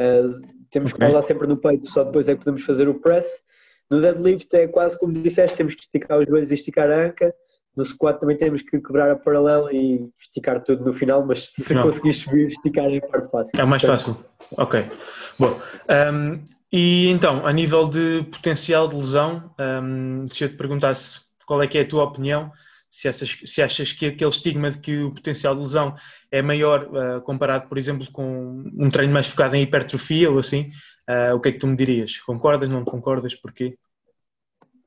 [0.00, 1.06] Uh, temos okay.
[1.06, 3.42] que pausar sempre no peito, só depois é que podemos fazer o press.
[3.90, 7.34] No deadlift é quase como disseste, temos que esticar os joelhos e esticar a anca.
[7.78, 11.72] No squat também temos que quebrar a paralela e esticar tudo no final, mas se
[11.72, 11.82] Não.
[11.84, 13.52] conseguires subir, esticar é parte fácil.
[13.56, 14.16] É mais fácil.
[14.56, 14.84] Ok.
[15.38, 15.60] Bom,
[16.12, 21.62] um, e então, a nível de potencial de lesão, um, se eu te perguntasse qual
[21.62, 22.50] é que é a tua opinião,
[22.90, 25.94] se achas, se achas que aquele estigma de que o potencial de lesão
[26.32, 30.68] é maior uh, comparado, por exemplo, com um treino mais focado em hipertrofia ou assim,
[31.08, 32.18] uh, o que é que tu me dirias?
[32.22, 33.76] Concordas, não concordas, porquê?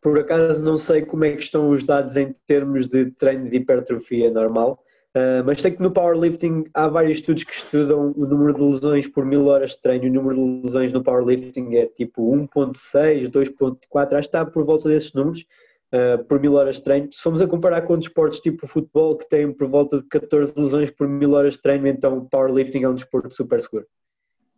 [0.01, 3.57] Por acaso não sei como é que estão os dados em termos de treino de
[3.57, 4.83] hipertrofia normal,
[5.13, 9.07] Uh, mas sei que no powerlifting há vários estudos que estudam o número de lesões
[9.07, 10.05] por mil horas de treino.
[10.05, 14.87] O número de lesões no powerlifting é tipo 1.6, 2.4, acho que está por volta
[14.87, 15.45] desses números
[15.91, 17.11] uh, por mil horas de treino.
[17.11, 20.89] Se formos a comparar com desportos tipo futebol, que tem por volta de 14 lesões
[20.89, 23.85] por mil horas de treino, então o powerlifting é um desporto super seguro.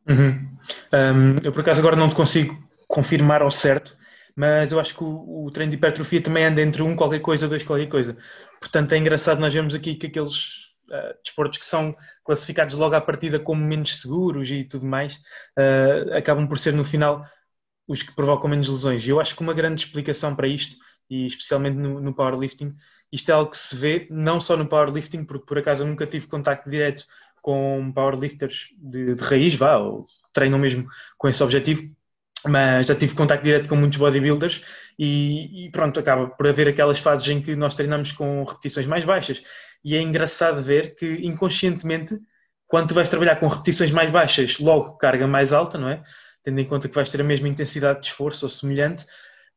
[0.07, 0.47] Uhum.
[0.93, 2.55] Um, eu por acaso agora não te consigo
[2.87, 3.97] confirmar ao certo,
[4.35, 7.47] mas eu acho que o, o, treino de hipertrofia também anda entre um qualquer coisa,
[7.47, 8.17] dois qualquer coisa.
[8.59, 13.01] Portanto, é engraçado nós vemos aqui que aqueles uh, desportos que são classificados logo à
[13.01, 15.15] partida como menos seguros e tudo mais,
[15.57, 17.25] uh, acabam por ser no final
[17.87, 19.05] os que provocam menos lesões.
[19.05, 20.75] E eu acho que uma grande explicação para isto,
[21.09, 22.73] e especialmente no, no powerlifting,
[23.11, 26.07] isto é algo que se vê não só no powerlifting, porque por acaso eu nunca
[26.07, 27.05] tive contacto direto
[27.41, 31.83] com powerlifters de, de raiz, vá, ou treinam mesmo com esse objetivo,
[32.45, 34.61] mas já tive contato direto com muitos bodybuilders
[34.97, 39.03] e, e, pronto, acaba por haver aquelas fases em que nós treinamos com repetições mais
[39.05, 39.41] baixas
[39.83, 42.19] e é engraçado ver que inconscientemente
[42.67, 46.01] quando tu vais trabalhar com repetições mais baixas, logo carga mais alta, não é?
[46.41, 49.05] Tendo em conta que vais ter a mesma intensidade de esforço ou semelhante,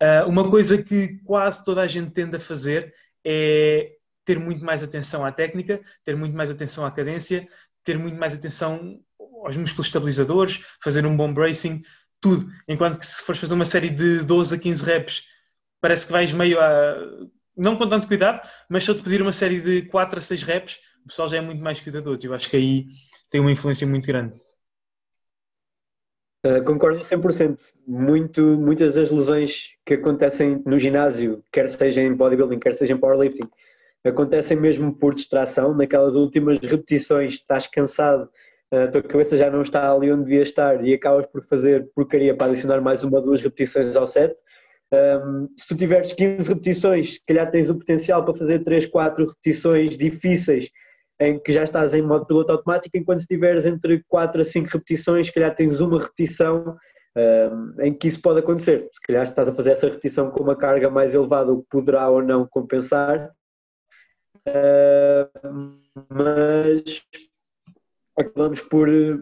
[0.03, 2.93] uh, uma coisa que quase toda a gente tende a fazer
[3.25, 3.93] é
[4.25, 7.49] ter muito mais atenção à técnica, ter muito mais atenção à cadência,
[7.85, 9.01] ter muito mais atenção
[9.45, 11.83] aos músculos estabilizadores, fazer um bom bracing,
[12.27, 12.51] tudo.
[12.67, 15.23] Enquanto que se fores fazer uma série de 12 a 15 reps,
[15.81, 16.97] parece que vais meio a.
[17.57, 20.43] Não com tanto cuidado, mas se eu te pedir uma série de 4 a 6
[20.43, 22.27] reps, o pessoal já é muito mais cuidadoso.
[22.27, 22.87] Eu acho que aí
[23.31, 24.35] tem uma influência muito grande.
[26.45, 27.59] Uh, concordo 100%.
[27.87, 32.99] Muito, muitas das lesões que acontecem no ginásio, quer seja em bodybuilding, quer seja em
[32.99, 33.49] powerlifting,
[34.05, 35.75] acontecem mesmo por distração.
[35.75, 38.29] Naquelas últimas repetições, estás cansado,
[38.85, 42.37] a tua cabeça já não está ali onde devia estar e acabas por fazer porcaria
[42.37, 44.35] para adicionar mais uma, duas repetições ao set.
[44.93, 49.27] Um, se tu tiveres 15 repetições, se calhar tens o potencial para fazer 3, 4
[49.27, 50.71] repetições difíceis
[51.21, 54.69] em que já estás em modo piloto automático, enquanto se tiveres entre 4 a 5
[54.71, 56.77] repetições, se calhar tens uma repetição
[57.17, 58.89] um, em que isso pode acontecer.
[58.93, 62.09] Se calhar estás a fazer essa repetição com uma carga mais elevada, o que poderá
[62.11, 63.31] ou não compensar.
[64.47, 65.79] Uh,
[66.11, 67.03] mas
[68.19, 68.89] acabamos por.
[68.89, 69.19] Eh,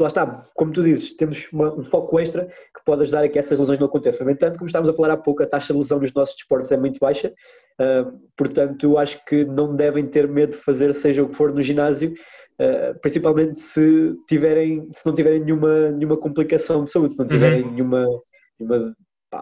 [0.00, 3.38] lá está, como tu dizes, temos uma, um foco extra que pode ajudar a que
[3.38, 4.26] essas lesões não aconteçam.
[4.26, 6.72] No entanto, como estávamos a falar há pouco, a taxa de lesão nos nossos desportos
[6.72, 7.32] é muito baixa,
[7.80, 11.60] uh, portanto, acho que não devem ter medo de fazer seja o que for no
[11.60, 17.26] ginásio, uh, principalmente se, tiverem, se não tiverem nenhuma, nenhuma complicação de saúde, se não
[17.26, 17.72] tiverem uhum.
[17.72, 18.06] nenhuma,
[18.58, 18.96] nenhuma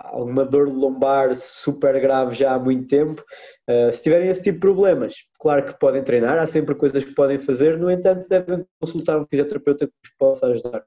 [0.04, 3.24] alguma dor lombar super grave já há muito tempo.
[3.68, 7.14] Uh, se tiverem esse tipo de problemas, claro que podem treinar, há sempre coisas que
[7.14, 10.84] podem fazer, no entanto, devem consultar um fisioterapeuta que vos possa ajudar.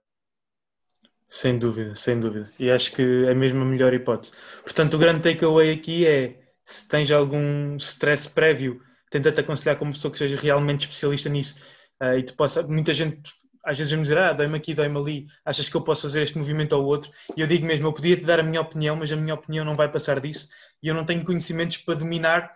[1.28, 2.50] Sem dúvida, sem dúvida.
[2.60, 4.32] E acho que é mesmo a melhor hipótese.
[4.64, 10.12] Portanto, o grande takeaway aqui é se tens algum stress prévio, tenta-te aconselhar como pessoa
[10.12, 11.56] que seja realmente especialista nisso
[12.02, 12.64] uh, e te possa.
[12.64, 13.32] Muita gente
[13.66, 16.38] às vezes me dizer, ah, dói-me aqui, dói-me ali, achas que eu posso fazer este
[16.38, 17.12] movimento ou outro?
[17.36, 19.66] E eu digo mesmo, eu podia te dar a minha opinião, mas a minha opinião
[19.66, 20.48] não vai passar disso
[20.82, 22.52] e eu não tenho conhecimentos para dominar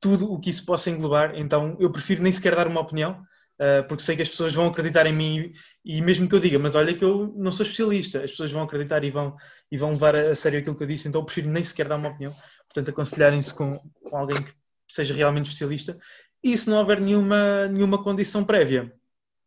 [0.00, 3.22] tudo o que isso possa englobar, então eu prefiro nem sequer dar uma opinião,
[3.58, 5.52] uh, porque sei que as pessoas vão acreditar em mim
[5.82, 8.62] e, mesmo que eu diga, mas olha que eu não sou especialista, as pessoas vão
[8.62, 9.34] acreditar e vão,
[9.72, 11.96] e vão levar a, sério aquilo que eu disse, então eu prefiro nem sequer dar
[11.96, 12.34] uma opinião,
[12.66, 14.52] portanto aconselharem-se com, com alguém que
[14.88, 15.98] seja realmente especialista
[16.42, 18.92] e se não houver nenhuma, nenhuma condição prévia,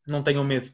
[0.07, 0.71] não tenham medo.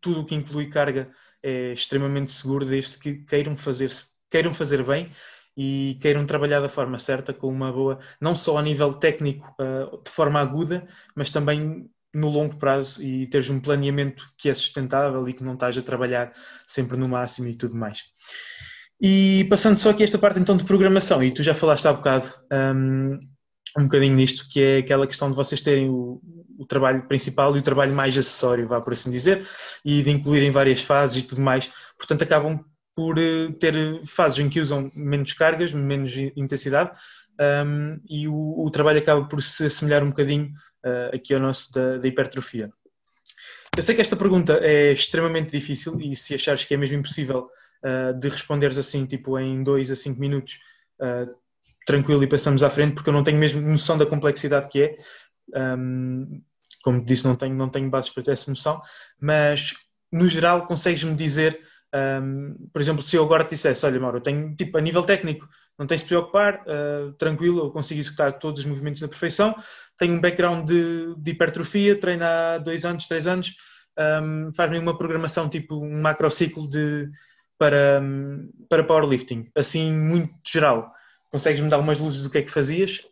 [0.00, 1.10] tudo o que inclui carga
[1.42, 3.90] é extremamente seguro desde que queiram fazer,
[4.30, 5.12] queiram fazer bem
[5.56, 10.02] e queiram trabalhar da forma certa, com uma boa, não só a nível técnico, uh,
[10.02, 15.28] de forma aguda, mas também no longo prazo e teres um planeamento que é sustentável
[15.28, 16.32] e que não estás a trabalhar
[16.66, 18.04] sempre no máximo e tudo mais.
[19.00, 22.32] E passando só aqui esta parte então de programação, e tu já falaste há bocado,
[22.52, 23.18] um,
[23.76, 26.20] um bocadinho nisto, que é aquela questão de vocês terem o,
[26.58, 29.46] o, trabalho principal e o trabalho mais acessório, vá por assim dizer,
[29.84, 31.70] e de incluírem várias fases e tudo mais.
[31.96, 36.90] Portanto, acabam por uh, ter fases em que usam menos cargas, menos intensidade,
[37.40, 40.52] um, e o, o, trabalho acaba por se assemelhar um bocadinho
[40.84, 42.72] uh, aqui ao nosso da, da, hipertrofia.
[43.76, 47.48] Eu sei que esta pergunta é extremamente difícil e se achares que é mesmo impossível
[47.84, 50.58] uh, de responderes assim, tipo em 2 a 5 minutos,
[51.00, 51.32] uh,
[51.88, 54.98] tranquilo e passamos à frente, porque eu não tenho mesmo noção da complexidade que é.
[55.56, 56.42] Um,
[56.82, 58.82] como disse, não tenho, não tenho bases para ter essa noção,
[59.18, 59.72] mas
[60.12, 61.58] no geral consegues-me dizer,
[62.22, 65.02] um, por exemplo, se eu agora te dissesse, olha Mauro, eu tenho tipo a nível
[65.02, 65.48] técnico,
[65.78, 69.54] não tens de te preocupar, uh, tranquilo, eu consigo executar todos os movimentos na perfeição,
[69.96, 73.54] tenho um background de, de hipertrofia, treino há dois anos, três anos,
[74.22, 77.08] um, faz-me uma programação tipo um macrociclo de,
[77.58, 78.02] para,
[78.68, 80.97] para powerlifting, assim muito geral.
[81.30, 83.06] Consegues-me dar umas luzes do que é que fazias?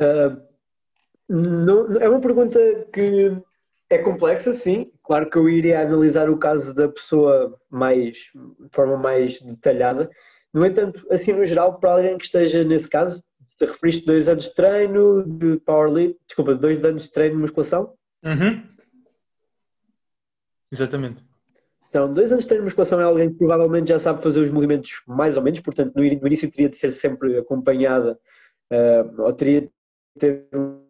[0.00, 0.40] Uh,
[1.28, 2.58] não, é uma pergunta
[2.92, 3.36] que
[3.90, 4.90] é complexa, sim.
[5.02, 10.10] Claro que eu iria analisar o caso da pessoa mais, de forma mais detalhada.
[10.52, 14.44] No entanto, assim no geral, para alguém que esteja nesse caso, se referiste dois anos
[14.44, 17.94] de treino de powerlift, desculpa, dois anos de treino de musculação?
[18.24, 18.62] Uhum.
[20.70, 21.27] Exatamente.
[21.88, 24.50] Então, dois anos de treino de musculação é alguém que provavelmente já sabe fazer os
[24.50, 28.18] movimentos mais ou menos, portanto, no início teria de ser sempre acompanhada
[28.70, 29.70] uh, ou teria de
[30.18, 30.86] ter um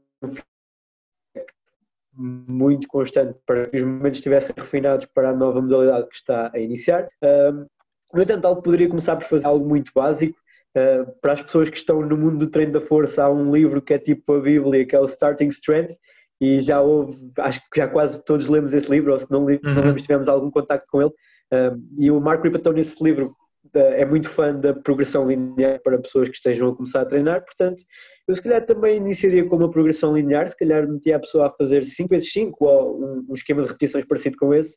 [2.21, 6.59] muito constante para que os movimentos estivessem refinados para a nova modalidade que está a
[6.59, 7.09] iniciar.
[7.23, 7.65] Uh,
[8.13, 10.37] no entanto, algo poderia começar por fazer algo muito básico.
[10.77, 13.81] Uh, para as pessoas que estão no mundo do treino da força, há um livro
[13.81, 15.97] que é tipo a Bíblia, que é o Starting Strength,
[16.41, 19.61] e já houve, acho que já quase todos lemos esse livro, ou se não, se
[19.63, 19.87] não uhum.
[19.87, 21.13] lemos, tivemos algum contacto com ele.
[21.53, 23.35] Um, e o Mark Ripatão, nesse livro,
[23.75, 27.83] é muito fã da progressão linear para pessoas que estejam a começar a treinar, portanto,
[28.27, 31.51] eu se calhar também iniciaria com uma progressão linear, se calhar metia a pessoa a
[31.51, 34.77] fazer 5 vezes 5 ou um, um, esquema de repetições parecido com esse,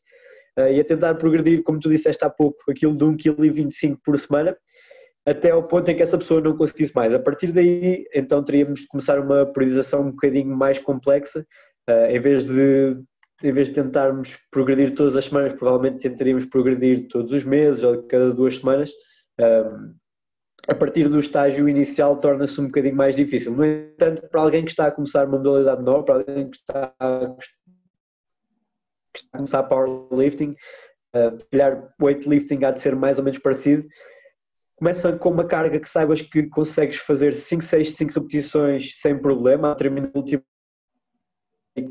[0.58, 4.18] uh, e a tentar progredir, como tu disseste há pouco, aquilo de 1,25 kg por
[4.18, 4.56] semana,
[5.26, 7.14] até ao ponto em que essa pessoa não conseguisse mais.
[7.14, 11.46] A partir daí, então teríamos de começar uma periodização um bocadinho mais complexa,
[11.88, 12.96] uh, em vez de
[13.42, 18.00] em vez de tentarmos progredir todas as semanas, provavelmente tentaríamos progredir todos os meses ou
[18.04, 18.90] cada duas semanas.
[19.40, 19.94] Um,
[20.68, 23.52] a partir do estágio inicial torna-se um bocadinho mais difícil.
[23.52, 26.94] No entanto, para alguém que está a começar uma modalidade nova, para alguém que está
[27.00, 27.34] a,
[29.12, 30.54] que está a começar powerlifting,
[31.16, 33.88] uh, se calhar weightlifting há de ser mais ou menos parecido,
[34.76, 39.74] Começa com uma carga que saibas que consegues fazer 5, 6, 5 repetições sem problema,
[39.76, 40.42] termina o último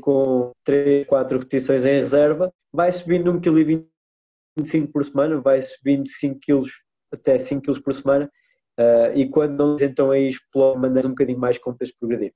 [0.00, 3.86] com 3, 4 repetições em reserva, vai subindo 1,25
[4.64, 6.68] kg por semana, vai subindo 5 kg
[7.12, 8.30] até 5 kg por semana,
[8.78, 12.32] uh, e quando não então aí explode maneiras um bocadinho mais completas de progredir.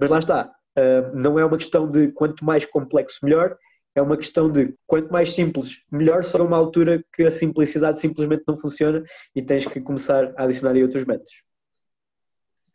[0.00, 3.56] Mas lá está, uh, não é uma questão de quanto mais complexo melhor,
[3.98, 8.44] é uma questão de quanto mais simples, melhor, só uma altura que a simplicidade simplesmente
[8.46, 9.02] não funciona
[9.34, 11.42] e tens que começar a adicionar aí outros métodos.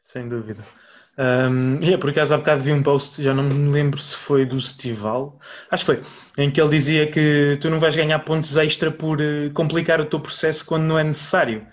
[0.02, 0.64] Sem dúvida.
[1.18, 4.16] Um, e é por acaso há bocado vi um post, já não me lembro se
[4.16, 6.04] foi do Stival, acho que foi,
[6.44, 10.06] em que ele dizia que tu não vais ganhar pontos extra por uh, complicar o
[10.06, 11.68] teu processo quando não é necessário.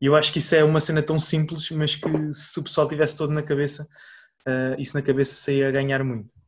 [0.00, 2.88] E eu acho que isso é uma cena tão simples, mas que se o pessoal
[2.88, 3.86] tivesse todo na cabeça,
[4.46, 6.39] uh, isso na cabeça se ia ganhar muito.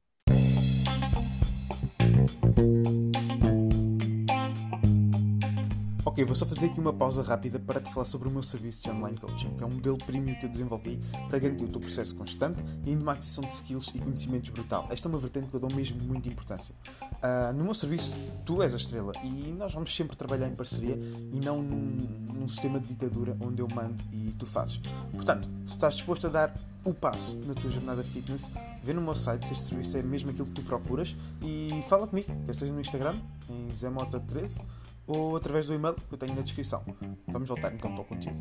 [6.24, 8.90] Vou só fazer aqui uma pausa rápida para te falar sobre o meu serviço de
[8.90, 12.14] online coaching, que é um modelo premium que eu desenvolvi para garantir o teu processo
[12.14, 14.87] constante e ainda uma aquisição de skills e conhecimentos brutal.
[14.90, 16.74] Esta é uma vertente que eu dou mesmo muita importância.
[17.12, 20.94] Uh, no meu serviço, tu és a estrela e nós vamos sempre trabalhar em parceria
[21.32, 24.80] e não num, num sistema de ditadura onde eu mando e tu fazes.
[25.12, 26.54] Portanto, se estás disposto a dar
[26.85, 28.50] o passo na tua jornada fitness,
[28.82, 32.06] vê no meu site se este serviço é mesmo aquilo que tu procuras e fala
[32.06, 33.16] comigo, quer seja no Instagram,
[33.50, 34.62] em zemota13
[35.07, 36.85] ou através do e-mail que eu tenho na descrição.
[37.29, 38.41] Vamos voltar então para o conteúdo.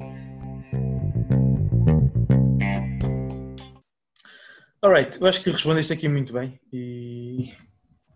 [4.84, 7.54] Alright, eu acho que respondeste aqui muito bem e,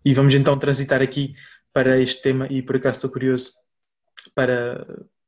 [0.03, 1.35] e vamos então transitar aqui
[1.71, 3.51] para este tema e por acaso estou curioso
[4.33, 4.83] para,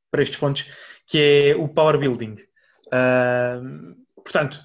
[0.10, 0.66] para estes pontos,
[1.06, 2.38] que é o Power Building.
[2.88, 4.60] Uh, portanto,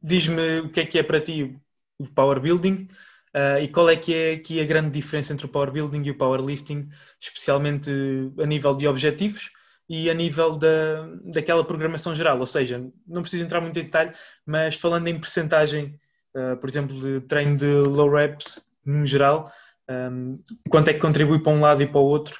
[0.00, 1.58] diz-me o que é que é para ti
[1.98, 2.88] o Power Building
[3.34, 6.10] Uh, e qual é que é aqui a grande diferença entre o power building e
[6.10, 7.90] o powerlifting, especialmente
[8.38, 9.50] a nível de objetivos
[9.88, 12.38] e a nível da, daquela programação geral?
[12.38, 14.12] Ou seja, não preciso entrar muito em detalhe,
[14.44, 15.98] mas falando em percentagem,
[16.36, 19.50] uh, por exemplo, de treino de low reps no geral,
[19.90, 20.34] um,
[20.68, 22.38] quanto é que contribui para um lado e para o outro?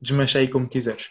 [0.00, 1.10] Desmancha aí como quiseres.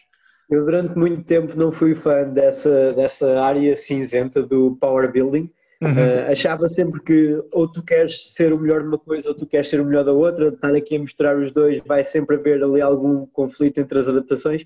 [0.49, 5.51] Eu durante muito tempo não fui fã dessa, dessa área cinzenta do power building.
[5.83, 5.91] Uhum.
[5.91, 9.67] Uh, achava sempre que ou tu queres ser o melhor numa coisa ou tu queres
[9.69, 12.81] ser o melhor da outra, estar aqui a misturar os dois vai sempre haver ali
[12.81, 14.63] algum conflito entre as adaptações.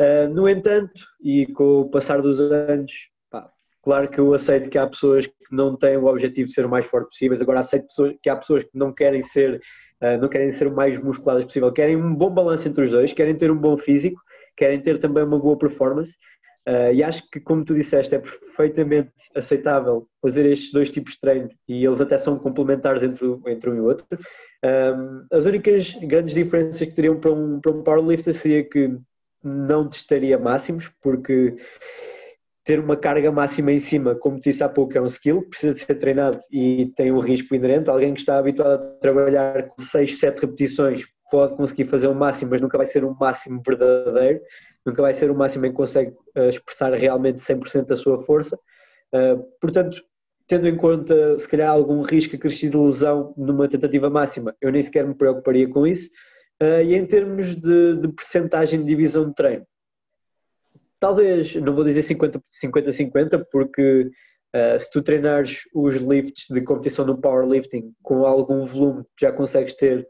[0.00, 3.50] Uh, no entanto, e com o passar dos anos, pá,
[3.82, 6.70] claro que eu aceito que há pessoas que não têm o objetivo de ser o
[6.70, 9.60] mais forte possível, agora aceito pessoas, que há pessoas que não querem ser,
[10.00, 13.12] uh, não querem ser o mais musculadas possível, querem um bom balanço entre os dois,
[13.12, 14.20] querem ter um bom físico
[14.56, 16.16] querem ter também uma boa performance.
[16.66, 21.20] Uh, e acho que, como tu disseste, é perfeitamente aceitável fazer estes dois tipos de
[21.20, 24.06] treino e eles até são complementares entre, entre um e outro.
[24.64, 28.96] Um, as únicas grandes diferenças que teriam para um, para um powerlifter seria que
[29.42, 31.54] não testaria máximos, porque
[32.64, 35.80] ter uma carga máxima em cima, como disse há pouco, é um skill, precisa de
[35.80, 37.90] ser treinado e tem um risco inerente.
[37.90, 42.52] Alguém que está habituado a trabalhar com 6, 7 repetições pode conseguir fazer o máximo,
[42.52, 44.40] mas nunca vai ser um máximo verdadeiro,
[44.86, 48.56] nunca vai ser o máximo em que consegue uh, expressar realmente 100% da sua força.
[49.12, 50.00] Uh, portanto,
[50.46, 54.80] tendo em conta se calhar algum risco acrescido de lesão numa tentativa máxima, eu nem
[54.80, 56.08] sequer me preocuparia com isso.
[56.62, 59.66] Uh, e em termos de, de percentagem de divisão de treino,
[61.00, 64.08] talvez, não vou dizer 50-50, porque
[64.54, 69.74] uh, se tu treinares os lifts de competição no powerlifting com algum volume, já consegues
[69.74, 70.06] ter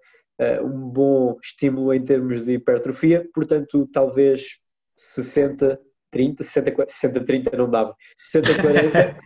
[0.63, 4.59] um bom estímulo em termos de hipertrofia, portanto, talvez
[4.97, 5.79] 60,
[6.11, 9.17] 30, 60, 60 30 não dava, 60, 40,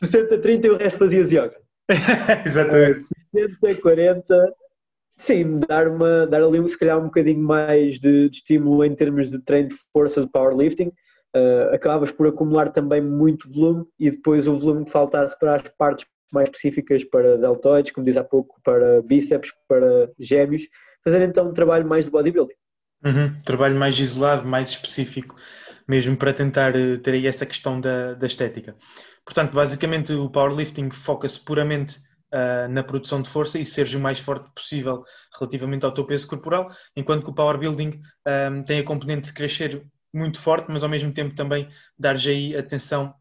[0.00, 1.56] 60, 30 e o resto fazia yoga.
[2.46, 3.00] Exatamente.
[3.34, 4.54] 60, 40,
[5.18, 9.30] sim, dar, uma, dar ali se calhar um bocadinho mais de, de estímulo em termos
[9.30, 10.92] de treino de força de powerlifting.
[11.34, 15.68] Uh, acabavas por acumular também muito volume e depois o volume que faltasse para as
[15.78, 20.62] partes mais específicas para deltoides, como diz há pouco, para bíceps, para gêmeos,
[21.04, 22.54] fazer então um trabalho mais de bodybuilding.
[23.04, 25.34] Uhum, trabalho mais isolado, mais específico,
[25.88, 28.76] mesmo para tentar eh, ter aí essa questão da, da estética.
[29.24, 31.98] Portanto, basicamente o powerlifting foca-se puramente
[32.32, 35.04] uh, na produção de força e seres o mais forte possível
[35.38, 39.32] relativamente ao teu peso corporal, enquanto que o powerbuilding um, ah, tem a componente de
[39.32, 41.68] crescer muito forte, mas ao mesmo tempo também
[41.98, 43.14] dar-lhe aí atenção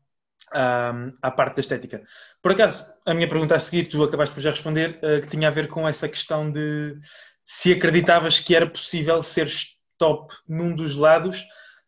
[0.52, 2.04] à, parte da estética.
[2.42, 5.48] Por acaso, a minha pergunta a seguir, tu acabaste por já responder, uh, que tinha
[5.48, 6.98] a ver com essa questão de
[7.44, 11.42] se acreditavas que era possível seres top num dos lados,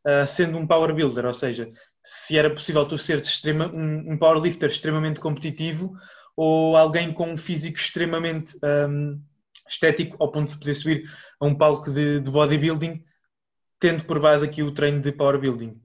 [0.05, 1.69] uh, sendo um power builder, ou seja,
[2.03, 5.93] se era possível tu seres extrema, um, um powerlifter extremamente competitivo
[6.35, 8.57] ou alguém com um físico extremamente
[8.89, 9.21] um,
[9.69, 13.03] estético ao ponto de poder subir a um palco de, de bodybuilding,
[13.79, 15.82] tendo por base aqui o treino de power building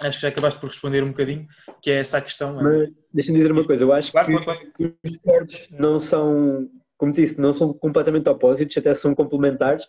[0.00, 1.46] acho que já acabaste por responder um bocadinho,
[1.82, 2.58] que é essa a questão.
[2.60, 2.62] É?
[2.62, 4.60] Mas deixa-me dizer uma coisa, eu acho claro, que, claro.
[4.76, 9.84] que, os esportes não são, como disse, não são completamente opósitos, até são complementares.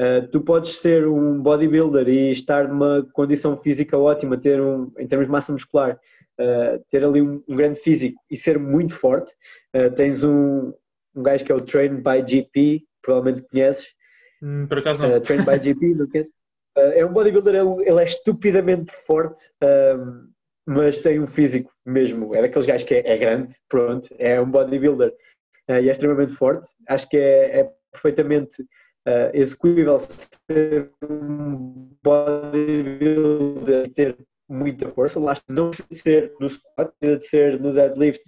[0.00, 5.06] Uh, tu podes ser um bodybuilder e estar numa condição física ótima, ter um, em
[5.06, 6.00] termos de massa muscular,
[6.40, 9.32] uh, ter ali um, um, grande físico e ser muito forte.
[9.74, 10.72] Uh, tens um,
[11.14, 13.86] um gajo que é o Train by GP, provavelmente conheces.
[14.42, 15.20] Hum, por acaso não.
[15.20, 16.34] Train by GP, não conheces?
[16.76, 20.30] Uh, é um bodybuilder, ele, é estupidamente forte, um,
[20.66, 22.34] mas tem um físico mesmo.
[22.34, 25.10] É daqueles gajos que é, é grande, pronto, é um bodybuilder
[25.68, 26.68] uh, e é extremamente forte.
[26.88, 34.16] Acho que é, é perfeitamente uh, execuível ser um bodybuilder e ter
[34.48, 35.20] muita força.
[35.20, 38.22] Lá não precisa ser no squat, precisa de ser no deadlift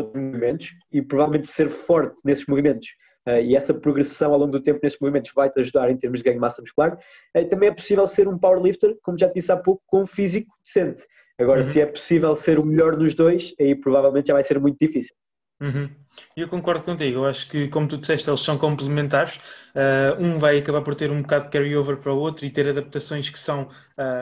[0.00, 2.88] movimentos e provavelmente ser forte nesses movimentos
[3.26, 6.36] e essa progressão ao longo do tempo nesses movimentos vai-te ajudar em termos de ganho
[6.36, 6.98] de massa muscular.
[7.36, 10.06] Uh, também é possível ser um powerlifter, como já te disse há pouco, com um
[10.06, 11.04] físico decente.
[11.38, 11.68] Agora, uhum.
[11.68, 15.14] se é possível ser o melhor nos dois, aí provavelmente já vai ser muito difícil.
[15.60, 15.88] Uhum.
[16.36, 19.36] Eu concordo contigo, eu acho que, como tu disseste, eles são complementares.
[19.74, 22.68] Uh, um vai acabar por ter um bocado de carry-over para o outro e ter
[22.68, 23.68] adaptações que são,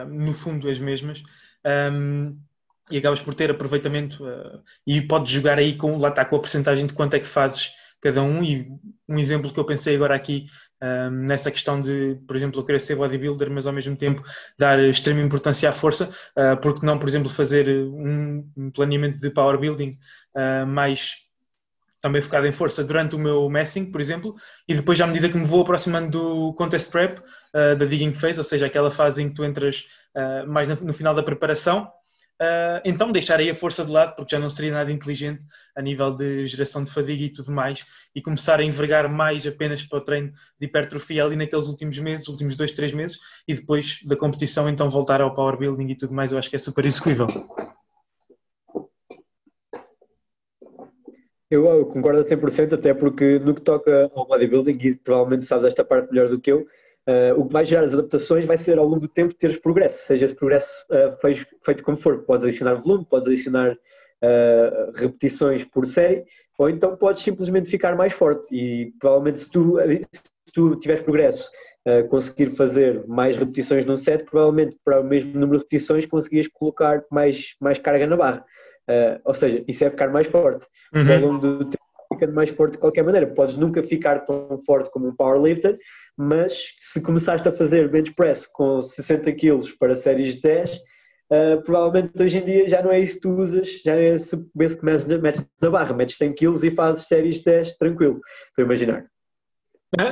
[0.09, 1.23] no fundo, as mesmas.
[1.93, 2.37] Um,
[2.91, 4.25] e acabas por ter aproveitamento
[4.87, 7.73] e podes jogar aí com, lá está, com a porcentagem de quanto é que fazes
[8.01, 8.43] cada um.
[8.43, 8.69] E
[9.09, 10.47] um exemplo que eu pensei agora aqui
[10.83, 14.23] um, nessa questão de, por exemplo, eu querer ser bodybuilder, mas ao mesmo tempo
[14.57, 19.59] dar extrema importância à força, uh, porque não, por exemplo, fazer um, planeamento de power
[19.59, 19.99] building
[20.37, 21.17] uh, mais
[22.01, 24.37] também focado em força durante o meu messing, por exemplo,
[24.69, 28.39] e depois, à medida que me vou aproximando do contest prep, uh, da digging phase,
[28.39, 29.85] ou seja, aquela fase em que tu entras
[30.49, 31.89] mais no, no final da preparação,
[32.41, 35.43] Uh, então deixarei a força de lado, porque já não seria nada inteligente
[35.75, 37.85] a nível de geração de fadiga e tudo mais,
[38.15, 42.29] e começar a envergar mais apenas para o treino de hipertrofia ali naqueles últimos meses,
[42.29, 46.15] últimos dois, três meses, e depois da competição então voltar ao power building e tudo
[46.15, 47.27] mais, eu acho que é super execuível.
[51.51, 55.67] Eu, eu concordo a 100%, até porque no que toca ao bodybuilding, e provavelmente sabes
[55.67, 56.67] esta parte melhor do que eu,
[57.09, 60.07] Uh, o que vai gerar as adaptações vai ser ao longo do tempo teres progresso,
[60.07, 62.19] seja esse progresso uh, feito, feito como for.
[62.19, 66.27] Podes adicionar volume, podes adicionar uh, repetições por série,
[66.59, 68.55] ou então podes simplesmente ficar mais forte.
[68.55, 71.51] E provavelmente, se tu, se tu tiveres progresso,
[72.11, 77.03] conseguir fazer mais repetições num set, provavelmente para o mesmo número de repetições conseguias colocar
[77.11, 78.45] mais, mais carga na barra.
[79.25, 80.67] ou seja, isso é ficar mais forte.
[80.93, 81.13] Uhum.
[81.13, 83.27] Ao longo do tempo ficando mais forte de qualquer maneira.
[83.27, 85.79] Podes nunca ficar tão forte como um powerlifter,
[86.17, 91.63] mas se começaste a fazer bench press com 60 kg para séries de 10, uh,
[91.65, 94.85] provavelmente hoje em dia já não é isso que tu usas, já é esse que
[94.85, 98.21] metes, metes na barra, metes 100 kg e fazes séries de 10 tranquilo.
[98.49, 99.07] Estou a imaginar.
[99.99, 100.09] uh,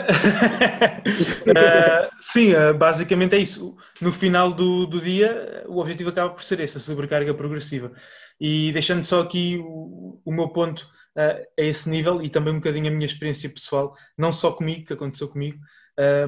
[2.21, 3.77] sim, uh, basicamente é isso.
[4.01, 7.91] No final do, do dia, o objetivo acaba por ser esse, a sobrecarga progressiva.
[8.39, 10.87] E deixando só aqui o, o meu ponto
[11.17, 14.93] a esse nível e também um bocadinho a minha experiência pessoal, não só comigo, que
[14.93, 15.59] aconteceu comigo,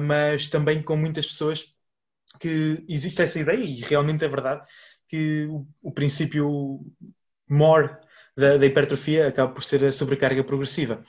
[0.01, 1.65] mas também com muitas pessoas
[2.39, 4.63] que existe essa ideia, e realmente é verdade,
[5.07, 6.79] que o, o princípio
[7.49, 7.97] more
[8.37, 11.03] da, da, hipertrofia acaba por ser a sobrecarga progressiva.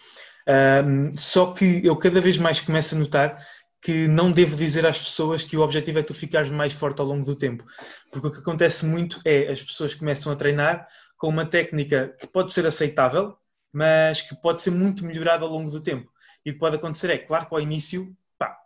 [0.48, 3.46] Uh, só que eu cada vez mais começo a notar
[3.82, 7.06] que não devo dizer às pessoas que o objetivo é tu ficares mais forte ao
[7.06, 7.64] longo do tempo.
[8.10, 12.26] Porque o que acontece muito é as pessoas começam a treinar com uma técnica que
[12.26, 13.36] pode ser aceitável,
[13.72, 16.10] mas que pode ser muito melhorado ao longo do tempo.
[16.44, 18.56] E o que pode acontecer é, claro que ao início, pá,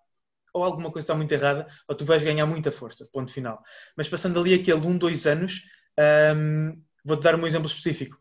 [0.52, 3.62] ou alguma coisa está muito errada, ou tu vais ganhar muita força, ponto final.
[3.96, 5.62] Mas passando ali aquele um, dois anos,
[6.36, 8.18] um, vou-te dar um exemplo específico.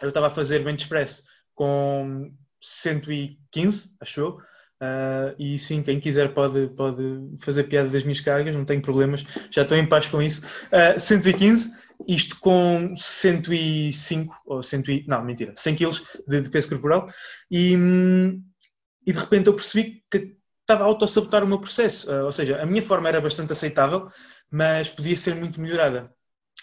[0.00, 4.40] Eu estava a fazer bench press com 115, acho eu,
[4.84, 7.02] Uh, e sim, quem quiser pode, pode
[7.40, 10.42] fazer piada das minhas cargas, não tenho problemas, já estou em paz com isso.
[10.66, 11.72] Uh, 115,
[12.06, 17.08] isto com 105, ou 100, não, mentira, 100 kg de, de, peso corporal,
[17.50, 17.74] e,
[19.06, 22.60] e, de repente eu percebi que estava a auto-sabotar o meu processo, uh, ou seja,
[22.60, 24.10] a minha forma era bastante aceitável,
[24.50, 26.10] mas podia ser muito melhorada.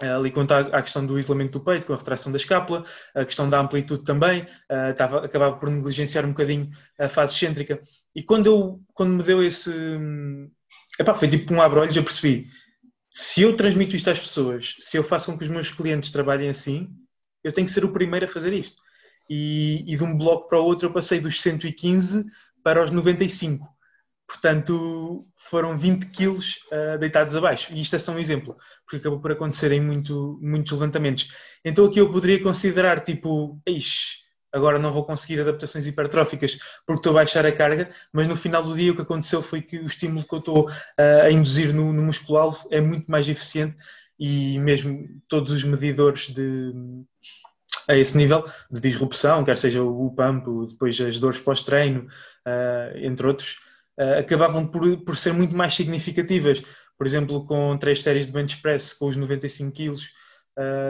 [0.01, 3.25] Uh, ali quanto à, questão do isolamento do peito, com a retração da escápula, a
[3.25, 7.79] questão da amplitude também, uh, estava, acabava por negligenciar um bocadinho a fase excêntrica.
[8.15, 9.71] E quando, eu, quando me deu esse.
[10.99, 12.47] Epá, foi tipo um abre-olhos, eu percebi
[13.13, 16.49] se eu transmito isto às pessoas, se eu faço com que os meus clientes trabalhem
[16.49, 16.89] assim,
[17.43, 18.81] eu tenho que ser o primeiro a fazer isto.
[19.29, 22.25] E, e de um bloco para o outro eu passei dos 115
[22.63, 23.67] para os 95.
[24.27, 27.73] Portanto, foram 20 quilos uh, deitados abaixo.
[27.73, 28.55] E isto é só um exemplo,
[28.85, 31.27] porque acabou por acontecer em muito, muitos levantamentos.
[31.65, 34.20] Então aqui eu poderia considerar tipo, eixe,
[34.51, 38.63] agora não vou conseguir adaptações hipertróficas porque estou a baixar a carga, mas no final
[38.63, 41.73] do dia o que aconteceu foi que o estímulo que eu estou uh, a induzir
[41.73, 43.77] no, no músculo-alvo é muito mais eficiente
[44.19, 46.73] e mesmo todos os medidores de,
[47.87, 52.07] a esse nível de disrupção, quer seja o pump, depois as dores pós-treino,
[52.47, 53.57] uh, entre outros,
[53.99, 56.61] uh, acabavam por, por ser muito mais significativas.
[56.97, 59.95] Por exemplo, com três séries de bench press com os 95 kg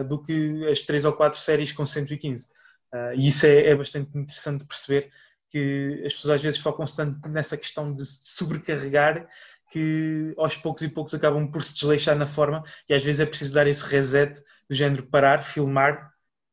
[0.09, 2.49] do que as três ou quatro séries com 115.
[2.93, 5.09] Uh, e isso é, é, bastante interessante perceber
[5.49, 9.27] que as pessoas às vezes focam-se tanto nessa questão de sobrecarregar
[9.71, 13.25] que aos poucos e poucos acabam por se desleixar na forma e às vezes é
[13.25, 16.11] preciso dar esse reset do género parar, filmar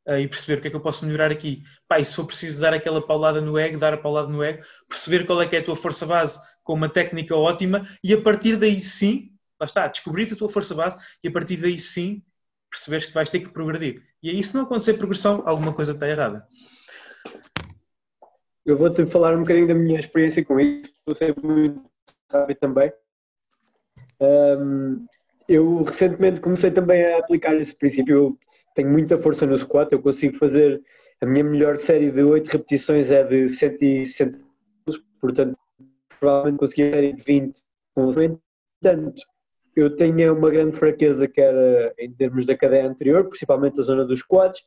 [0.08, 1.64] uh, e perceber o que é que eu posso melhorar aqui.
[1.98, 5.26] E se for preciso dar aquela paulada no ego, dar a paulada no ego, perceber
[5.26, 8.56] qual é que é a tua força base com uma técnica ótima e a partir
[8.56, 12.22] daí sim, lá está, descobrir a tua força base e a partir daí sim
[12.70, 14.02] perceberes que vais ter que progredir.
[14.22, 16.46] E aí, se não acontecer progressão, alguma coisa está errada.
[18.64, 21.82] Eu vou-te falar um bocadinho da minha experiência com isso, vou ser muito
[22.30, 22.92] rápido também.
[24.20, 25.06] Um,
[25.48, 28.14] eu recentemente comecei também a aplicar esse princípio.
[28.14, 28.38] Eu
[28.74, 30.82] tenho muita força no squat, eu consigo fazer
[31.20, 34.48] a minha melhor série de 8 repetições é de 160
[35.20, 35.58] portanto,
[36.18, 37.60] provavelmente consegui a série de 20
[37.94, 39.22] com No entanto,
[39.78, 44.04] eu tenho uma grande fraqueza que era em termos da cadeia anterior, principalmente a zona
[44.04, 44.60] dos quads.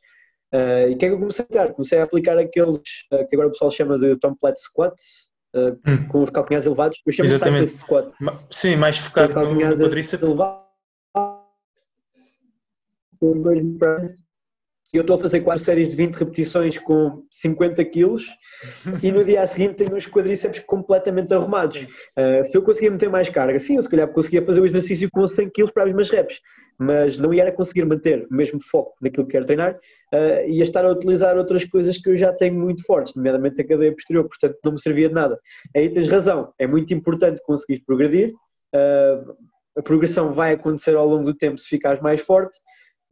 [0.52, 1.72] Uh, e o que é que eu comecei a aplicar?
[1.72, 6.08] Comecei a aplicar aqueles uh, que agora o pessoal chama de Tomplate Squats, uh, hum.
[6.08, 7.02] com os calcanhares elevados.
[7.06, 7.72] Eu chamo Exatamente.
[7.72, 8.12] de Squat.
[8.50, 10.22] Sim, mais focado no, no quadríceps.
[10.22, 10.62] Elevados,
[14.92, 18.26] eu estou a fazer quatro séries de 20 repetições com 50 quilos
[19.02, 21.80] e no dia seguinte tenho os quadríceps completamente arrumados.
[21.80, 25.08] Uh, se eu conseguia meter mais carga, sim, eu se calhar conseguia fazer o exercício
[25.10, 26.40] com 100 quilos para as mesmas reps,
[26.78, 29.76] mas não ia conseguir manter o mesmo foco naquilo que quero treinar,
[30.12, 33.66] uh, ia estar a utilizar outras coisas que eu já tenho muito fortes, nomeadamente a
[33.66, 35.40] cadeia posterior, portanto não me servia de nada.
[35.74, 38.34] Aí tens razão, é muito importante conseguir progredir,
[38.74, 39.36] uh,
[39.74, 42.58] a progressão vai acontecer ao longo do tempo se ficares mais forte,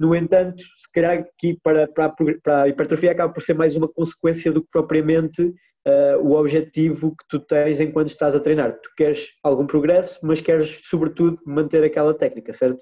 [0.00, 2.10] no entanto, se calhar aqui para, para,
[2.42, 7.14] para a hipertrofia acaba por ser mais uma consequência do que propriamente uh, o objetivo
[7.14, 8.72] que tu tens enquanto estás a treinar.
[8.80, 12.80] Tu queres algum progresso, mas queres, sobretudo, manter aquela técnica, certo?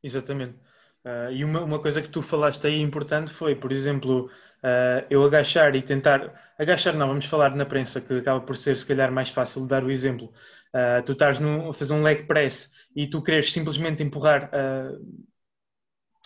[0.00, 0.54] Exatamente.
[1.04, 5.24] Uh, e uma, uma coisa que tu falaste aí importante foi, por exemplo, uh, eu
[5.24, 6.52] agachar e tentar.
[6.56, 9.82] Agachar, não, vamos falar na prensa, que acaba por ser se calhar mais fácil dar
[9.82, 10.32] o exemplo.
[11.04, 14.48] Tu estás a fazer um leg press e tu queres simplesmente empurrar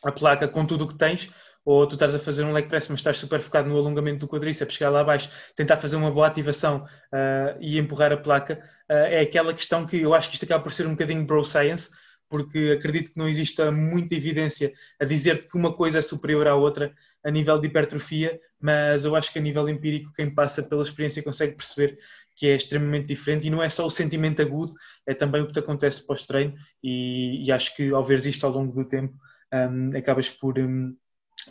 [0.04, 1.30] a placa com tudo o que tens,
[1.64, 4.28] ou tu estás a fazer um leg press, mas estás super focado no alongamento do
[4.28, 8.92] quadríceps, chegar lá abaixo, tentar fazer uma boa ativação uh, e empurrar a placa, uh,
[8.92, 11.90] é aquela questão que eu acho que isto acaba por ser um bocadinho bro science,
[12.28, 16.54] porque acredito que não exista muita evidência a dizer que uma coisa é superior à
[16.54, 16.92] outra
[17.24, 21.22] a nível de hipertrofia, mas eu acho que a nível empírico quem passa pela experiência
[21.22, 21.98] consegue perceber
[22.36, 24.74] que é extremamente diferente e não é só o sentimento agudo,
[25.06, 28.52] é também o que te acontece pós-treino e, e, acho que ao veres isto ao
[28.52, 29.14] longo do tempo
[29.54, 30.96] um, acabas por, um,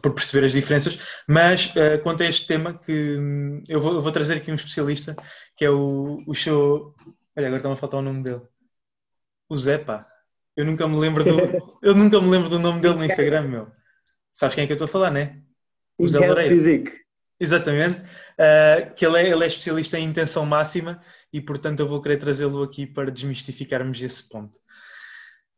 [0.01, 4.01] por perceber as diferenças, mas uh, quanto a este tema que um, eu, vou, eu,
[4.01, 5.15] vou, trazer aqui um especialista
[5.55, 6.93] que é o, o show,
[7.35, 8.41] olha agora está-me a faltar o nome dele,
[9.49, 10.07] o Zé pá,
[10.55, 13.71] eu nunca me lembro do, eu nunca me lembro do nome dele no Instagram, meu.
[14.33, 15.41] Sabes quem é que eu estou a falar, né?
[15.97, 16.91] O Zé Loureiro.
[17.39, 21.01] Exatamente, uh, que ele é, ele é especialista em intenção máxima
[21.31, 24.57] e portanto eu vou querer trazê-lo aqui para desmistificarmos esse ponto.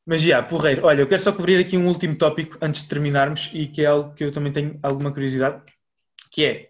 [0.06, 3.50] Mas já, porreiro, olha, eu quero só cobrir aqui um último tópico antes de terminarmos
[3.54, 5.64] e que é algo que eu também tenho alguma curiosidade,
[6.32, 6.70] que é,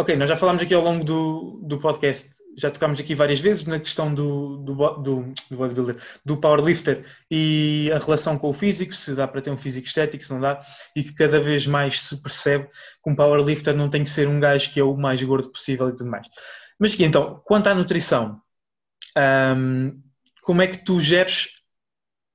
[0.00, 3.64] ok, nós já falámos aqui ao longo do, do podcast, já tocámos aqui várias vezes
[3.64, 8.94] na questão do, do, do, do bodybuilder, do powerlifter e a relação com o físico,
[8.94, 10.60] se dá para ter um físico estético, se não dá,
[10.94, 14.40] e que cada vez mais se percebe que um powerlifter não tem que ser um
[14.40, 16.26] gajo que é o mais gordo possível e tudo mais.
[16.78, 18.40] Mas aqui então, quanto à nutrição,
[19.56, 20.00] hum,
[20.42, 21.48] como é que tu geres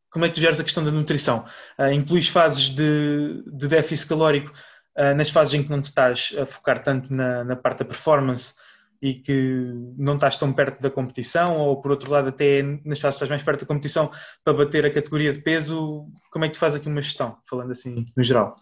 [0.09, 1.45] como é que tu geres a questão da nutrição?
[1.77, 4.51] Uh, incluís fases de, de déficit calórico
[4.97, 7.85] uh, nas fases em que não te estás a focar tanto na, na, parte da
[7.85, 8.53] performance
[9.01, 13.17] e que não estás tão perto da competição, ou por outro lado, até nas fases
[13.17, 14.11] que estás mais perto da competição
[14.43, 17.71] para bater a categoria de peso, como é que tu fazes aqui uma gestão, falando
[17.71, 18.55] assim no geral?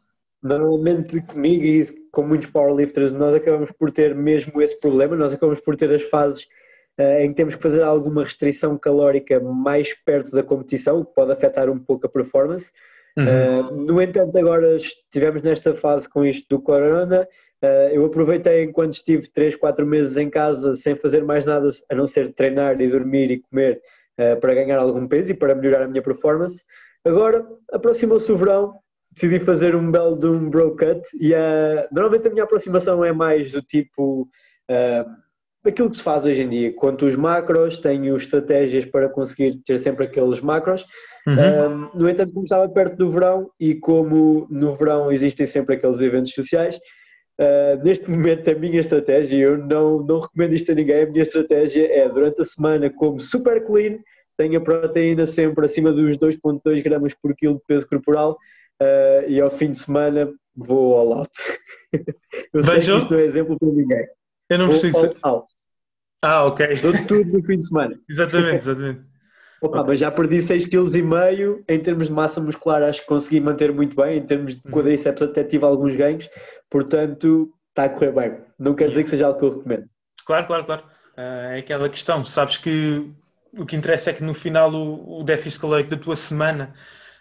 [0.44, 5.60] Normalmente comigo e com muitos powerlifters, nós acabamos por ter mesmo esse problema, nós acabamos
[5.60, 6.48] por ter as fases
[7.22, 11.32] em que temos que fazer alguma restrição calórica mais perto da competição, o que pode
[11.32, 12.72] afetar um pouco a performance.
[13.18, 13.26] Uhum.
[13.26, 17.28] Uh, no entanto, agora estivemos nesta fase com isto do corona.
[17.64, 21.96] Uh, eu aproveitei enquanto estive 3, 4 meses em casa sem fazer mais nada a
[21.96, 23.82] não ser treinar e dormir e comer
[24.20, 26.64] uh, para ganhar algum peso e para melhorar a minha performance.
[27.04, 28.76] Agora aproximou-se o verão,
[29.12, 31.34] decidi fazer um belo de um bro cut e
[31.92, 34.30] normalmente a minha aproximação é mais do tipo
[35.70, 36.74] aquilo que se faz hoje em dia.
[36.74, 40.86] Quanto os macros, tenho estratégias para conseguir ter sempre aqueles macros.
[41.26, 41.34] Uhum.
[41.34, 46.00] Um, no entanto, como estava perto do verão e como no verão existem sempre aqueles
[46.00, 46.78] eventos sociais,
[47.40, 51.24] uh, neste momento a minha estratégia, eu não, não recomendo isto a ninguém, a minha
[51.24, 53.98] estratégia é durante a semana como super clean,
[54.38, 58.38] tenho a proteína sempre acima dos 2.2 gramas por quilo de peso corporal
[58.82, 61.32] uh, e ao fim de semana vou ao out.
[62.54, 64.08] eu sei que isto não é exemplo para ninguém.
[64.50, 65.14] Eu não preciso.
[66.28, 66.76] Ah, ok.
[66.82, 67.98] Dou tudo no fim de semana.
[68.10, 69.02] exatamente, exatamente.
[69.62, 69.92] Opa, okay.
[69.92, 73.96] mas já perdi 6,5 kg em termos de massa muscular, acho que consegui manter muito
[73.96, 74.72] bem, em termos de uhum.
[74.72, 76.30] quadríceps até tive alguns ganhos,
[76.70, 78.38] portanto está a correr bem.
[78.60, 79.86] Não quer dizer que seja algo que eu recomendo.
[80.26, 80.84] Claro, claro, claro.
[81.18, 83.10] Uh, é aquela questão, sabes que
[83.54, 86.74] o que interessa é que no final o, o déficit calórico da tua semana,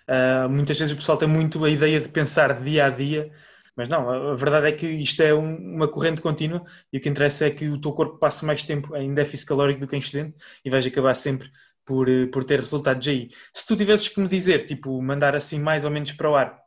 [0.08, 3.30] uh, muitas vezes o pessoal tem muito a ideia de pensar dia a dia
[3.76, 7.08] mas não, a verdade é que isto é um, uma corrente contínua e o que
[7.08, 9.98] interessa é que o teu corpo passe mais tempo em déficit calórico do que em
[9.98, 11.50] excedente e vais acabar sempre
[11.84, 13.30] por, eh, por ter resultados aí.
[13.54, 16.58] Se tu tivesses que me dizer, tipo, mandar assim mais ou menos para o ar,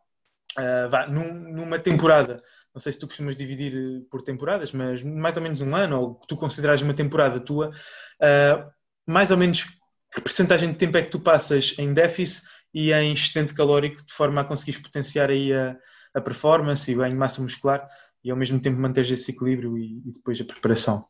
[0.57, 2.41] uh, vá, num, numa temporada,
[2.73, 5.99] não sei se tu costumas dividir eh, por temporadas, mas mais ou menos um ano,
[5.99, 8.71] ou tu consideras uma temporada tua, uh,
[9.05, 9.65] mais ou menos
[10.13, 14.13] que percentagem de tempo é que tu passas em déficit e em excedente calórico de
[14.13, 15.77] forma a conseguires potenciar aí a
[16.13, 17.87] a performance e o ganho de massa muscular
[18.23, 21.05] e ao mesmo tempo manter esse equilíbrio e, e depois a preparação?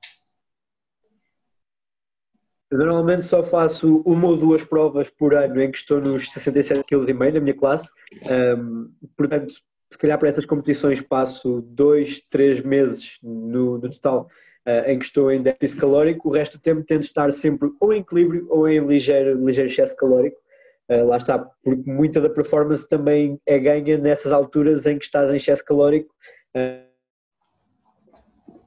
[2.71, 6.83] Eu normalmente só faço uma ou duas provas por ano em que estou nos 67,5
[6.85, 7.91] kg na minha classe.
[8.21, 9.55] Um, portanto,
[9.91, 14.29] se calhar para essas competições passo dois, três meses no, no total
[14.67, 16.29] uh, em que estou em déficit calórico.
[16.29, 19.95] O resto do tempo tento estar sempre ou em equilíbrio ou em ligeiro, ligeiro excesso
[19.95, 20.37] calórico.
[20.89, 25.29] Uh, lá está, porque muita da performance também é ganha nessas alturas em que estás
[25.29, 26.13] em excesso calórico,
[26.55, 26.89] uh,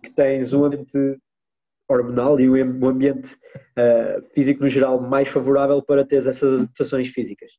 [0.02, 1.18] que tens um ambiente
[1.88, 3.34] hormonal e um ambiente
[3.76, 7.50] uh, físico no geral mais favorável para ter essas adaptações físicas.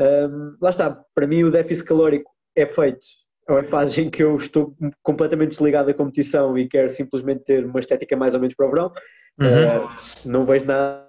[0.00, 3.06] Um, lá está, para mim o déficit calórico é feito
[3.48, 7.64] é uma fase em que eu estou completamente desligado da competição e quero simplesmente ter
[7.64, 8.92] uma estética mais ou menos para o verão.
[9.40, 9.86] Uhum.
[9.86, 9.88] Uh,
[10.26, 11.07] não vejo nada.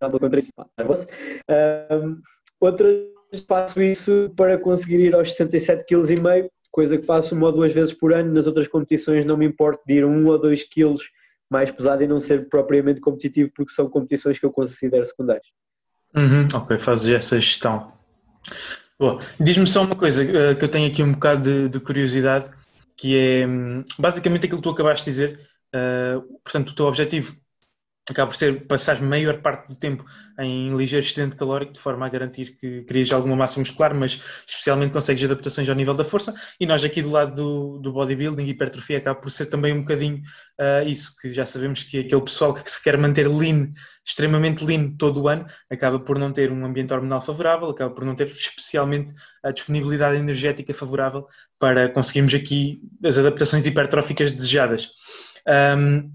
[0.00, 0.52] Nada contra isso.
[0.58, 2.18] Uh,
[2.60, 3.16] outras
[3.46, 7.92] faço isso para conseguir ir aos 67,5 kg, coisa que faço uma ou duas vezes
[7.94, 8.32] por ano.
[8.32, 11.02] Nas outras competições não me importo de ir um ou dois quilos
[11.50, 15.46] mais pesado e não ser propriamente competitivo, porque são competições que eu considero secundárias.
[16.14, 17.92] Uhum, ok, fazes essa gestão.
[18.98, 19.18] Boa.
[19.38, 22.50] Diz-me só uma coisa uh, que eu tenho aqui um bocado de, de, curiosidade,
[22.96, 25.40] que é hum, basicamente aquilo que tu acabaste de dizer.
[25.74, 27.36] Uh, portanto, o teu objetivo
[28.08, 30.04] acaba por ser passar maior parte do tempo
[30.38, 34.92] em ligeiro excedente calórico, de forma a garantir que crias alguma massa muscular, mas especialmente
[34.92, 36.34] consegues adaptações ao nível da força.
[36.60, 40.22] E nós aqui do lado do, do bodybuilding, hipertrofia, acaba por ser também um bocadinho
[40.60, 43.72] uh, isso, que já sabemos que aquele pessoal que se quer manter lean,
[44.04, 48.04] extremamente lean todo o ano, acaba por não ter um ambiente hormonal favorável, acaba por
[48.04, 51.26] não ter especialmente a disponibilidade energética favorável
[51.58, 54.90] para conseguirmos aqui as adaptações hipertróficas desejadas.
[55.76, 56.12] Um,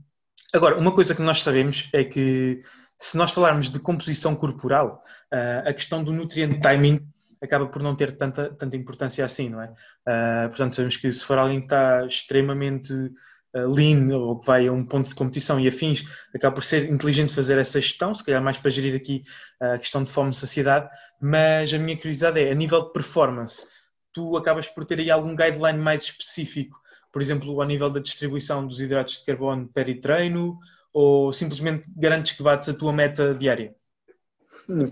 [0.54, 2.62] Agora, uma coisa que nós sabemos é que
[3.00, 5.02] se nós falarmos de composição corporal,
[5.34, 7.08] uh, a questão do nutrient timing
[7.42, 9.70] acaba por não ter tanta, tanta importância assim, não é?
[9.70, 14.68] Uh, portanto, sabemos que se for alguém que está extremamente uh, lean ou que vai
[14.68, 16.04] a um ponto de competição e afins,
[16.36, 19.24] acaba por ser inteligente fazer essa gestão, se calhar mais para gerir aqui
[19.60, 20.90] a questão de fome e saciedade,
[21.20, 23.66] mas a minha curiosidade é, a nível de performance,
[24.12, 26.81] tu acabas por ter aí algum guideline mais específico
[27.12, 30.58] por exemplo, ao nível da distribuição dos hidratos de carbono peri-treino
[30.94, 33.76] ou simplesmente garantes que bates a tua meta diária?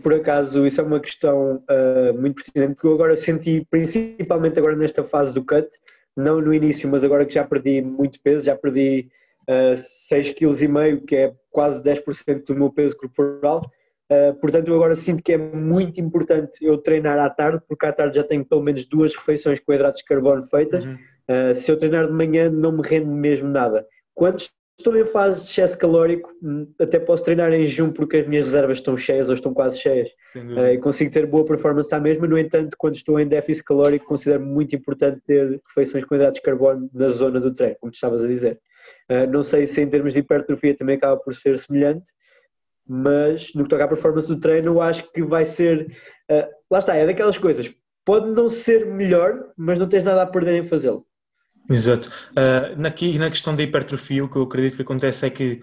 [0.02, 4.76] Por acaso, isso é uma questão uh, muito pertinente, porque eu agora senti, principalmente agora
[4.76, 5.70] nesta fase do cut,
[6.16, 9.10] não no início, mas agora que já perdi muito peso, já perdi
[9.48, 13.62] uh, 6,5 kg, que é quase 10% do meu peso corporal.
[14.12, 17.94] Uh, portanto, eu agora sinto que é muito importante eu treinar à tarde, porque à
[17.94, 20.84] tarde já tenho pelo menos duas refeições com hidratos de carbono feitas.
[20.84, 20.98] Uhum.
[21.30, 23.86] Uh, se eu treinar de manhã não me rende mesmo nada.
[24.16, 24.44] Quando
[24.80, 28.46] estou em fase de excesso calórico, hum, até posso treinar em jejum porque as minhas
[28.46, 32.26] reservas estão cheias ou estão quase cheias uh, e consigo ter boa performance à mesma.
[32.26, 36.42] No entanto, quando estou em déficit calórico, considero muito importante ter refeições com hidratos de
[36.42, 38.60] carbono na zona do treino, como tu estavas a dizer.
[39.12, 42.12] Uh, não sei se em termos de hipertrofia também acaba por ser semelhante,
[42.88, 45.92] mas no que toca à performance do treino, eu acho que vai ser.
[46.32, 47.72] Uh, lá está, é daquelas coisas.
[48.06, 51.06] Pode não ser melhor, mas não tens nada a perder em fazê-lo.
[51.70, 52.10] Exato.
[52.32, 55.62] Uh, aqui na questão da hipertrofia, o que eu acredito que acontece é que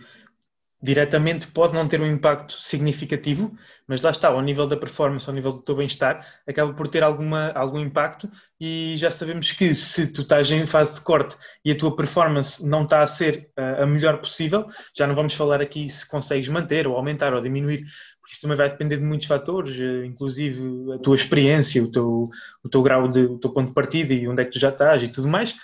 [0.81, 3.57] diretamente pode não ter um impacto significativo,
[3.89, 7.03] mas lá está, ao nível da performance, ao nível do teu bem-estar, acaba por ter
[7.03, 8.31] alguma, algum impacto
[8.61, 12.65] e já sabemos que se tu estás em fase de corte e a tua performance
[12.65, 16.49] não está a ser uh, a melhor possível, já não vamos falar aqui se consegues
[16.49, 17.85] manter ou aumentar ou diminuir,
[18.21, 22.29] porque isso também vai depender de muitos fatores, eh, inclusive a tua experiência, o teu,
[22.63, 24.71] o teu grau de, o teu ponto de partida e onde é que tu já
[24.71, 25.55] estás e tudo mais,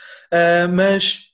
[0.72, 1.26] mas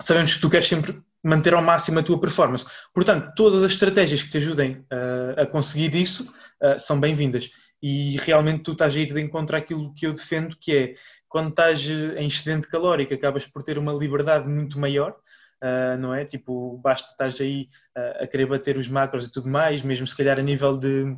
[0.00, 2.66] sabemos que tu queres sempre manter ao máximo a tua performance.
[2.94, 6.24] Portanto, todas as estratégias que te ajudem uh, a conseguir isso
[6.62, 7.50] uh, são bem-vindas.
[7.82, 10.94] E realmente tu estás a ir de encontro àquilo que eu defendo, que é
[11.28, 15.14] quando estás em excedente calórico, acabas por ter uma liberdade muito maior,
[15.62, 16.24] uh, não é?
[16.24, 20.16] Tipo, basta estás aí uh, a querer bater os macros e tudo mais, mesmo se
[20.16, 21.16] calhar a nível de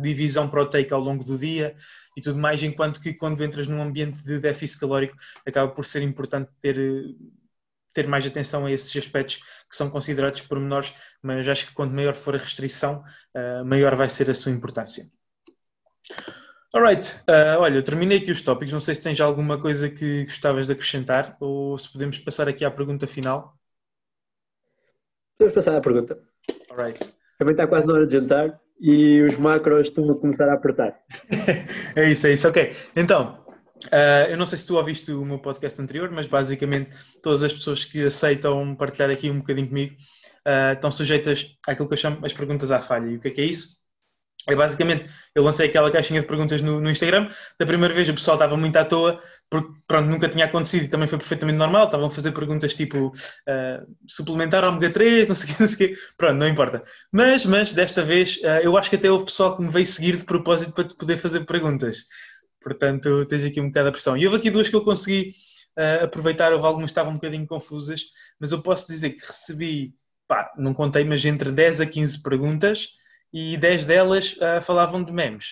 [0.00, 1.76] divisão proteica ao longo do dia
[2.16, 5.16] e tudo mais, enquanto que quando entras num ambiente de déficit calórico
[5.46, 6.76] acaba por ser importante ter,
[7.92, 9.36] ter mais atenção a esses aspectos
[9.68, 13.04] que são considerados pormenores, mas acho que quanto maior for a restrição,
[13.36, 15.08] uh, maior vai ser a sua importância.
[16.74, 18.72] Alright, uh, olha, eu terminei aqui os tópicos.
[18.72, 22.64] Não sei se tens alguma coisa que gostavas de acrescentar ou se podemos passar aqui
[22.64, 23.57] à pergunta final.
[25.38, 26.18] Podemos passar à pergunta.
[26.68, 26.98] Alright.
[27.38, 30.98] Também está quase na hora de jantar e os macros estão a começar a apertar.
[31.94, 32.48] é isso, é isso.
[32.48, 32.74] Ok.
[32.96, 33.38] Então,
[33.86, 36.90] uh, eu não sei se tu ouviste o meu podcast anterior, mas basicamente
[37.22, 39.94] todas as pessoas que aceitam partilhar aqui um bocadinho comigo
[40.44, 43.06] uh, estão sujeitas àquilo que eu chamo as perguntas à falha.
[43.06, 43.78] E o que é que é isso?
[44.48, 47.30] É basicamente, eu lancei aquela caixinha de perguntas no, no, Instagram.
[47.60, 50.88] Da primeira vez o pessoal estava muito à toa, porque pronto, nunca tinha acontecido e
[50.88, 51.86] também foi perfeitamente normal.
[51.86, 55.74] Estavam a fazer perguntas tipo uh, suplementar ômega 3, não sei o que, não sei
[55.74, 56.00] o quê.
[56.16, 56.84] Pronto, não importa.
[57.10, 60.16] Mas, mas desta vez, uh, eu acho que até houve pessoal que me veio seguir
[60.16, 62.04] de propósito para te poder fazer perguntas.
[62.60, 64.16] Portanto, tens aqui um bocado a pressão.
[64.16, 65.34] E houve aqui duas que eu consegui
[65.78, 68.02] uh, aproveitar, houve algumas que estavam um bocadinho confusas,
[68.38, 69.94] mas eu posso dizer que recebi,
[70.26, 72.88] pá, não contei, mas entre 10 a 15 perguntas
[73.32, 75.46] e 10 delas falavam de memes.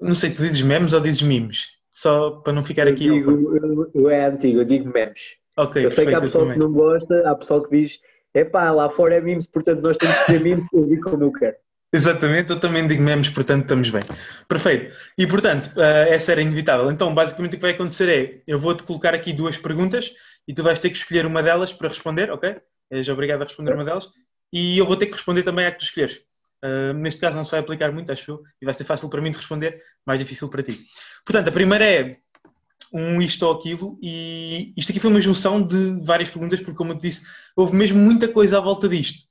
[0.00, 1.77] Não sei, tu dizes memes ou dizes memes?
[1.98, 3.10] Só para não ficar eu aqui.
[3.10, 5.36] Digo, eu, eu é antigo, eu digo memes.
[5.58, 7.98] Okay, eu sei que há pessoal que não gosta, há pessoal que diz
[8.32, 11.24] é pá, lá fora é memes, portanto nós temos que ter memes, eu digo como
[11.24, 11.56] eu quero.
[11.92, 14.04] Exatamente, eu também digo memes, portanto estamos bem.
[14.46, 14.94] Perfeito.
[15.18, 16.88] E portanto, uh, essa era inevitável.
[16.88, 20.14] Então, basicamente o que vai acontecer é, eu vou-te colocar aqui duas perguntas
[20.46, 22.60] e tu vais ter que escolher uma delas para responder, ok?
[22.92, 24.08] És obrigado a responder uma delas.
[24.52, 26.20] E eu vou ter que responder também à que tu escolheres.
[26.64, 29.20] Uh, neste caso não se vai aplicar muito, acho eu, e vai ser fácil para
[29.20, 30.80] mim de responder, mais difícil para ti.
[31.24, 32.16] Portanto, a primeira é
[32.92, 36.92] um isto ou aquilo, e isto aqui foi uma junção de várias perguntas, porque como
[36.92, 39.28] eu te disse, houve mesmo muita coisa à volta disto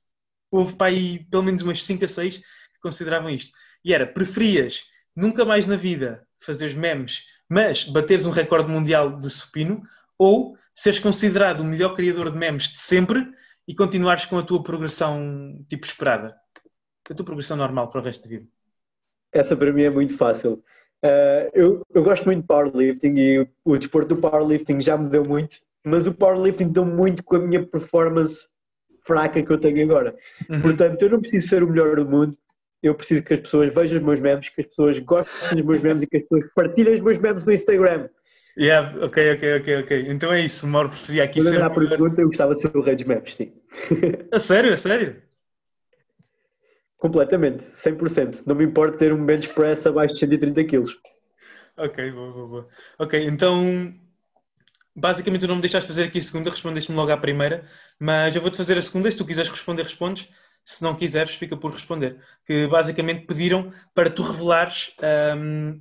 [0.50, 3.56] houve para aí pelo menos umas 5 a 6 que consideravam isto.
[3.84, 4.82] E era, preferias
[5.14, 9.82] nunca mais na vida fazeres memes, mas bateres um recorde mundial de supino,
[10.18, 13.26] ou seres considerado o melhor criador de memes de sempre
[13.66, 16.34] e continuares com a tua progressão tipo esperada?
[17.10, 18.46] A tua progressão normal para o resto da vida?
[19.32, 20.62] Essa para mim é muito fácil.
[21.04, 25.08] Uh, eu, eu gosto muito de powerlifting e o, o desporto do powerlifting já me
[25.08, 28.46] deu muito, mas o powerlifting deu muito com a minha performance
[29.06, 30.14] fraca que eu tenho agora.
[30.50, 30.60] Uhum.
[30.60, 32.36] Portanto, eu não preciso ser o melhor do mundo,
[32.82, 35.80] eu preciso que as pessoas vejam os meus memes, que as pessoas gostem dos meus
[35.80, 38.08] memes e que as pessoas partilhem os meus memes no Instagram.
[38.58, 40.04] Yeah, ok, ok, ok, ok.
[40.08, 41.62] Então é isso, Mauro preferia aqui ser.
[41.62, 43.52] a pergunta, eu gostava de ser o rei dos memes, sim.
[44.32, 45.16] A sério, a sério?
[46.98, 48.42] Completamente, 100%.
[48.44, 50.84] Não me importa ter um bench press abaixo de 130 kg.
[51.76, 52.68] Ok, boa, boa, boa.
[52.98, 53.94] Ok, então
[54.94, 57.64] basicamente não me deixaste fazer aqui a segunda, respondeste-me logo à primeira,
[58.00, 60.28] mas eu vou-te fazer a segunda, se tu quiseres responder, respondes,
[60.64, 62.20] se não quiseres, fica por responder.
[62.44, 64.94] Que basicamente pediram para tu revelares.
[65.36, 65.80] Um,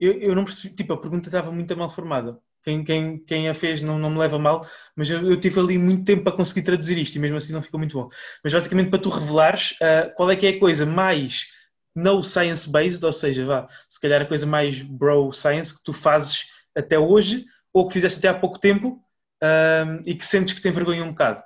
[0.00, 2.40] eu, eu, não percebi, tipo, a pergunta estava muito mal formada.
[2.66, 5.78] Quem, quem, quem a fez não, não me leva mal, mas eu, eu, tive ali
[5.78, 8.08] muito tempo para conseguir traduzir isto e mesmo assim não ficou muito bom.
[8.42, 11.46] Mas basicamente para tu revelares uh, qual é que é a coisa mais
[11.94, 15.92] no science based, ou seja, vá, se calhar a coisa mais bro science que tu
[15.92, 16.40] fazes
[16.76, 19.00] até hoje ou que fizeste até há pouco tempo
[19.40, 21.44] um, e que sentes que tem vergonha um bocado?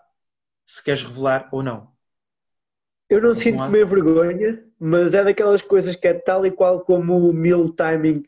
[0.65, 1.93] Se queres revelar ou não.
[3.11, 7.29] Eu não sinto meio vergonha, mas é daquelas coisas que é tal e qual como
[7.29, 8.23] o meal timing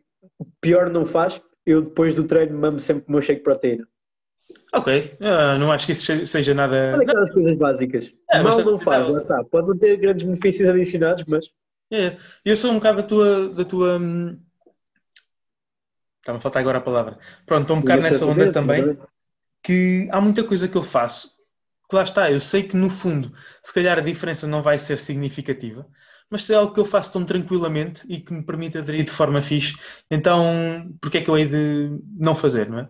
[0.61, 1.41] pior não faz.
[1.65, 3.89] Eu depois do treino mamo sempre o meu shake de proteína.
[4.75, 6.77] Ok, uh, não acho que isso seja nada.
[6.77, 8.13] É daquelas coisas básicas.
[8.31, 9.45] É, Mal não faz, lá está.
[9.45, 11.47] Pode não ter grandes benefícios adicionados, mas.
[11.91, 14.39] É, eu sou um bocado da tua, da tua hum,
[16.23, 17.19] Está-me a faltar agora a palavra.
[17.45, 18.97] Pronto, estou um bocado nessa onda também,
[19.61, 21.33] que há muita coisa que eu faço,
[21.91, 25.01] que lá está, eu sei que no fundo, se calhar a diferença não vai ser
[25.01, 25.85] significativa,
[26.33, 29.11] mas se é algo que eu faço tão tranquilamente e que me permite aderir de
[29.11, 29.77] forma fixe,
[30.11, 32.89] então porque é que eu hei de não fazer, não é?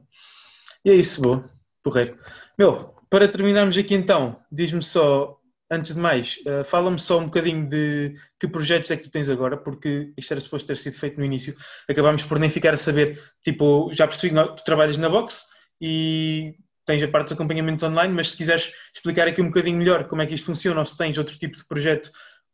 [0.85, 1.51] E é isso, boa,
[1.83, 2.17] porreiro.
[2.57, 5.39] Meu, para terminarmos aqui então, diz-me só
[5.69, 9.29] antes de mais, uh, fala-me só um bocadinho de que projetos é que tu tens
[9.29, 11.57] agora, porque isto era suposto ter sido feito no início.
[11.89, 15.47] Acabámos por nem ficar a saber, tipo, já percebi que tu trabalhas na box
[15.81, 20.07] e tens a parte dos acompanhamentos online, mas se quiseres explicar aqui um bocadinho melhor
[20.07, 22.11] como é que isto funciona ou se tens outro tipo de projeto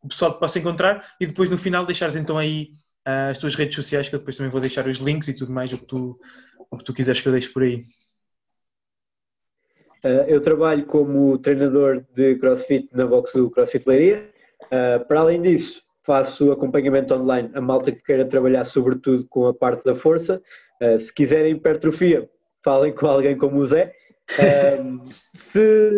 [0.08, 2.72] o pessoal te possa encontrar e depois no final deixares então aí
[3.06, 5.52] uh, as tuas redes sociais, que eu depois também vou deixar os links e tudo
[5.52, 6.18] mais, o que tu,
[6.70, 7.82] o que tu quiseres que eu deixe por aí.
[10.04, 14.30] Uh, eu trabalho como treinador de CrossFit na box do CrossFit Leiria.
[14.64, 19.54] Uh, para além disso, faço acompanhamento online a malta que queira trabalhar sobretudo com a
[19.54, 20.42] parte da força.
[20.80, 22.30] Uh, se quiserem hipertrofia,
[22.64, 23.92] falem com alguém como o Zé.
[25.34, 25.90] se,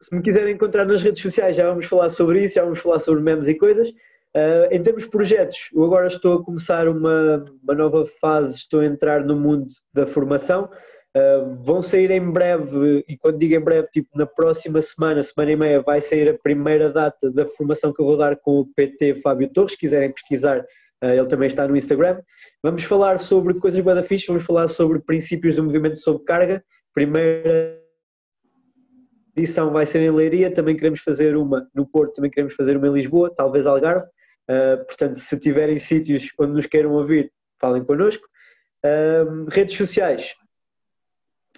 [0.00, 3.00] se me quiserem encontrar nas redes sociais, já vamos falar sobre isso, já vamos falar
[3.00, 3.90] sobre memes e coisas.
[4.36, 8.80] Uh, em termos de projetos, eu agora estou a começar uma, uma nova fase, estou
[8.80, 10.68] a entrar no mundo da formação.
[11.16, 15.52] Uh, vão sair em breve, e quando digo em breve, tipo na próxima semana, semana
[15.52, 18.66] e meia, vai sair a primeira data da formação que eu vou dar com o
[18.74, 19.72] PT Fábio Torres.
[19.72, 22.20] Se quiserem pesquisar, uh, ele também está no Instagram.
[22.62, 26.62] Vamos falar sobre coisas bada fixe, vamos falar sobre princípios do movimento sob carga.
[26.92, 27.85] Primeira
[29.36, 32.88] edição vai ser em Leiria, também queremos fazer uma no Porto, também queremos fazer uma
[32.88, 34.06] em Lisboa, talvez Algarve.
[34.48, 38.26] Uh, portanto, se tiverem sítios onde nos queiram ouvir, falem connosco.
[39.48, 40.34] redes sociais,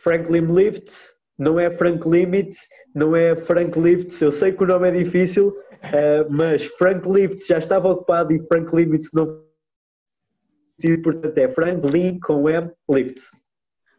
[0.01, 2.59] Franklin Lifts, não é Frank Limits,
[2.95, 7.47] não é Frank Lifts, eu sei que o nome é difícil, uh, mas Frank Lifts
[7.47, 9.47] já estava ocupado e Frank Limits não
[11.03, 13.31] portanto é Franklin com M Lifts.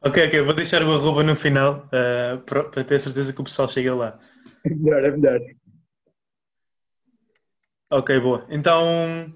[0.01, 3.67] Ok, ok, vou deixar o arroba no final uh, para ter certeza que o pessoal
[3.67, 4.17] chega lá.
[4.63, 5.39] É melhor, é melhor.
[7.91, 8.47] Ok, boa.
[8.49, 9.33] Então,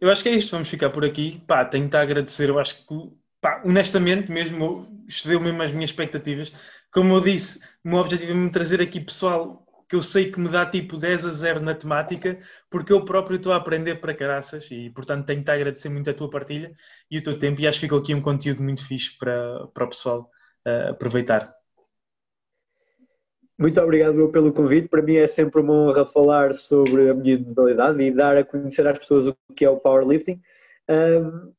[0.00, 1.42] eu acho que é isto, vamos ficar por aqui.
[1.48, 2.94] Pá, tenho-te a agradecer, eu acho que
[3.40, 6.52] pá, honestamente mesmo, excedeu mesmo as minhas expectativas.
[6.92, 10.38] Como eu disse, o meu objetivo é me trazer aqui pessoal que eu sei que
[10.38, 12.38] me dá tipo 10 a 0 na temática,
[12.70, 16.14] porque eu próprio estou a aprender para caraças e, portanto, tenho-te a agradecer muito a
[16.14, 16.74] tua partilha
[17.10, 17.60] e o teu tempo.
[17.60, 20.30] E acho que ficou aqui um conteúdo muito fixe para, para o pessoal
[20.66, 21.54] uh, aproveitar.
[23.58, 24.88] Muito obrigado pelo convite.
[24.88, 28.86] Para mim é sempre uma honra falar sobre a minha modalidade e dar a conhecer
[28.86, 30.40] às pessoas o que é o powerlifting.
[30.88, 31.52] Um,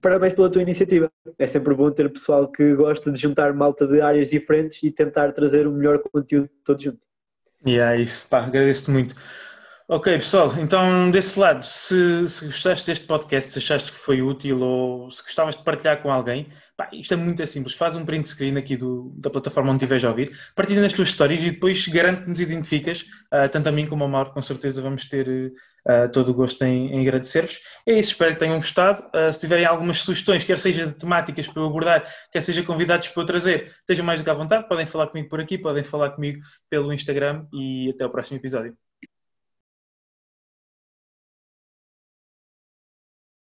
[0.00, 1.12] parabéns pela tua iniciativa.
[1.38, 5.32] É sempre bom ter pessoal que gosta de juntar malta de áreas diferentes e tentar
[5.32, 7.06] trazer o melhor conteúdo todos juntos.
[7.64, 9.14] E é isso, pá, agradeço-te muito.
[9.88, 14.60] Ok, pessoal, então desse lado, se, se gostaste deste podcast, se achaste que foi útil
[14.60, 17.76] ou se gostavas de partilhar com alguém, pá, isto é muito simples.
[17.76, 21.08] Faz um print screen aqui do, da plataforma onde estiveres a ouvir, partilha nas tuas
[21.08, 23.02] histórias e depois garanto que nos identificas,
[23.32, 25.52] uh, tanto a mim como ao Mauro, com certeza vamos ter
[25.86, 27.60] uh, todo o gosto em, em agradecer-vos.
[27.86, 29.04] É isso, espero que tenham gostado.
[29.14, 33.08] Uh, se tiverem algumas sugestões, quer seja de temáticas para eu abordar, quer seja convidados
[33.08, 35.82] para eu trazer, estejam mais do que à vontade, podem falar comigo por aqui, podem
[35.82, 38.85] falar comigo pelo Instagram e até o próximo episódio.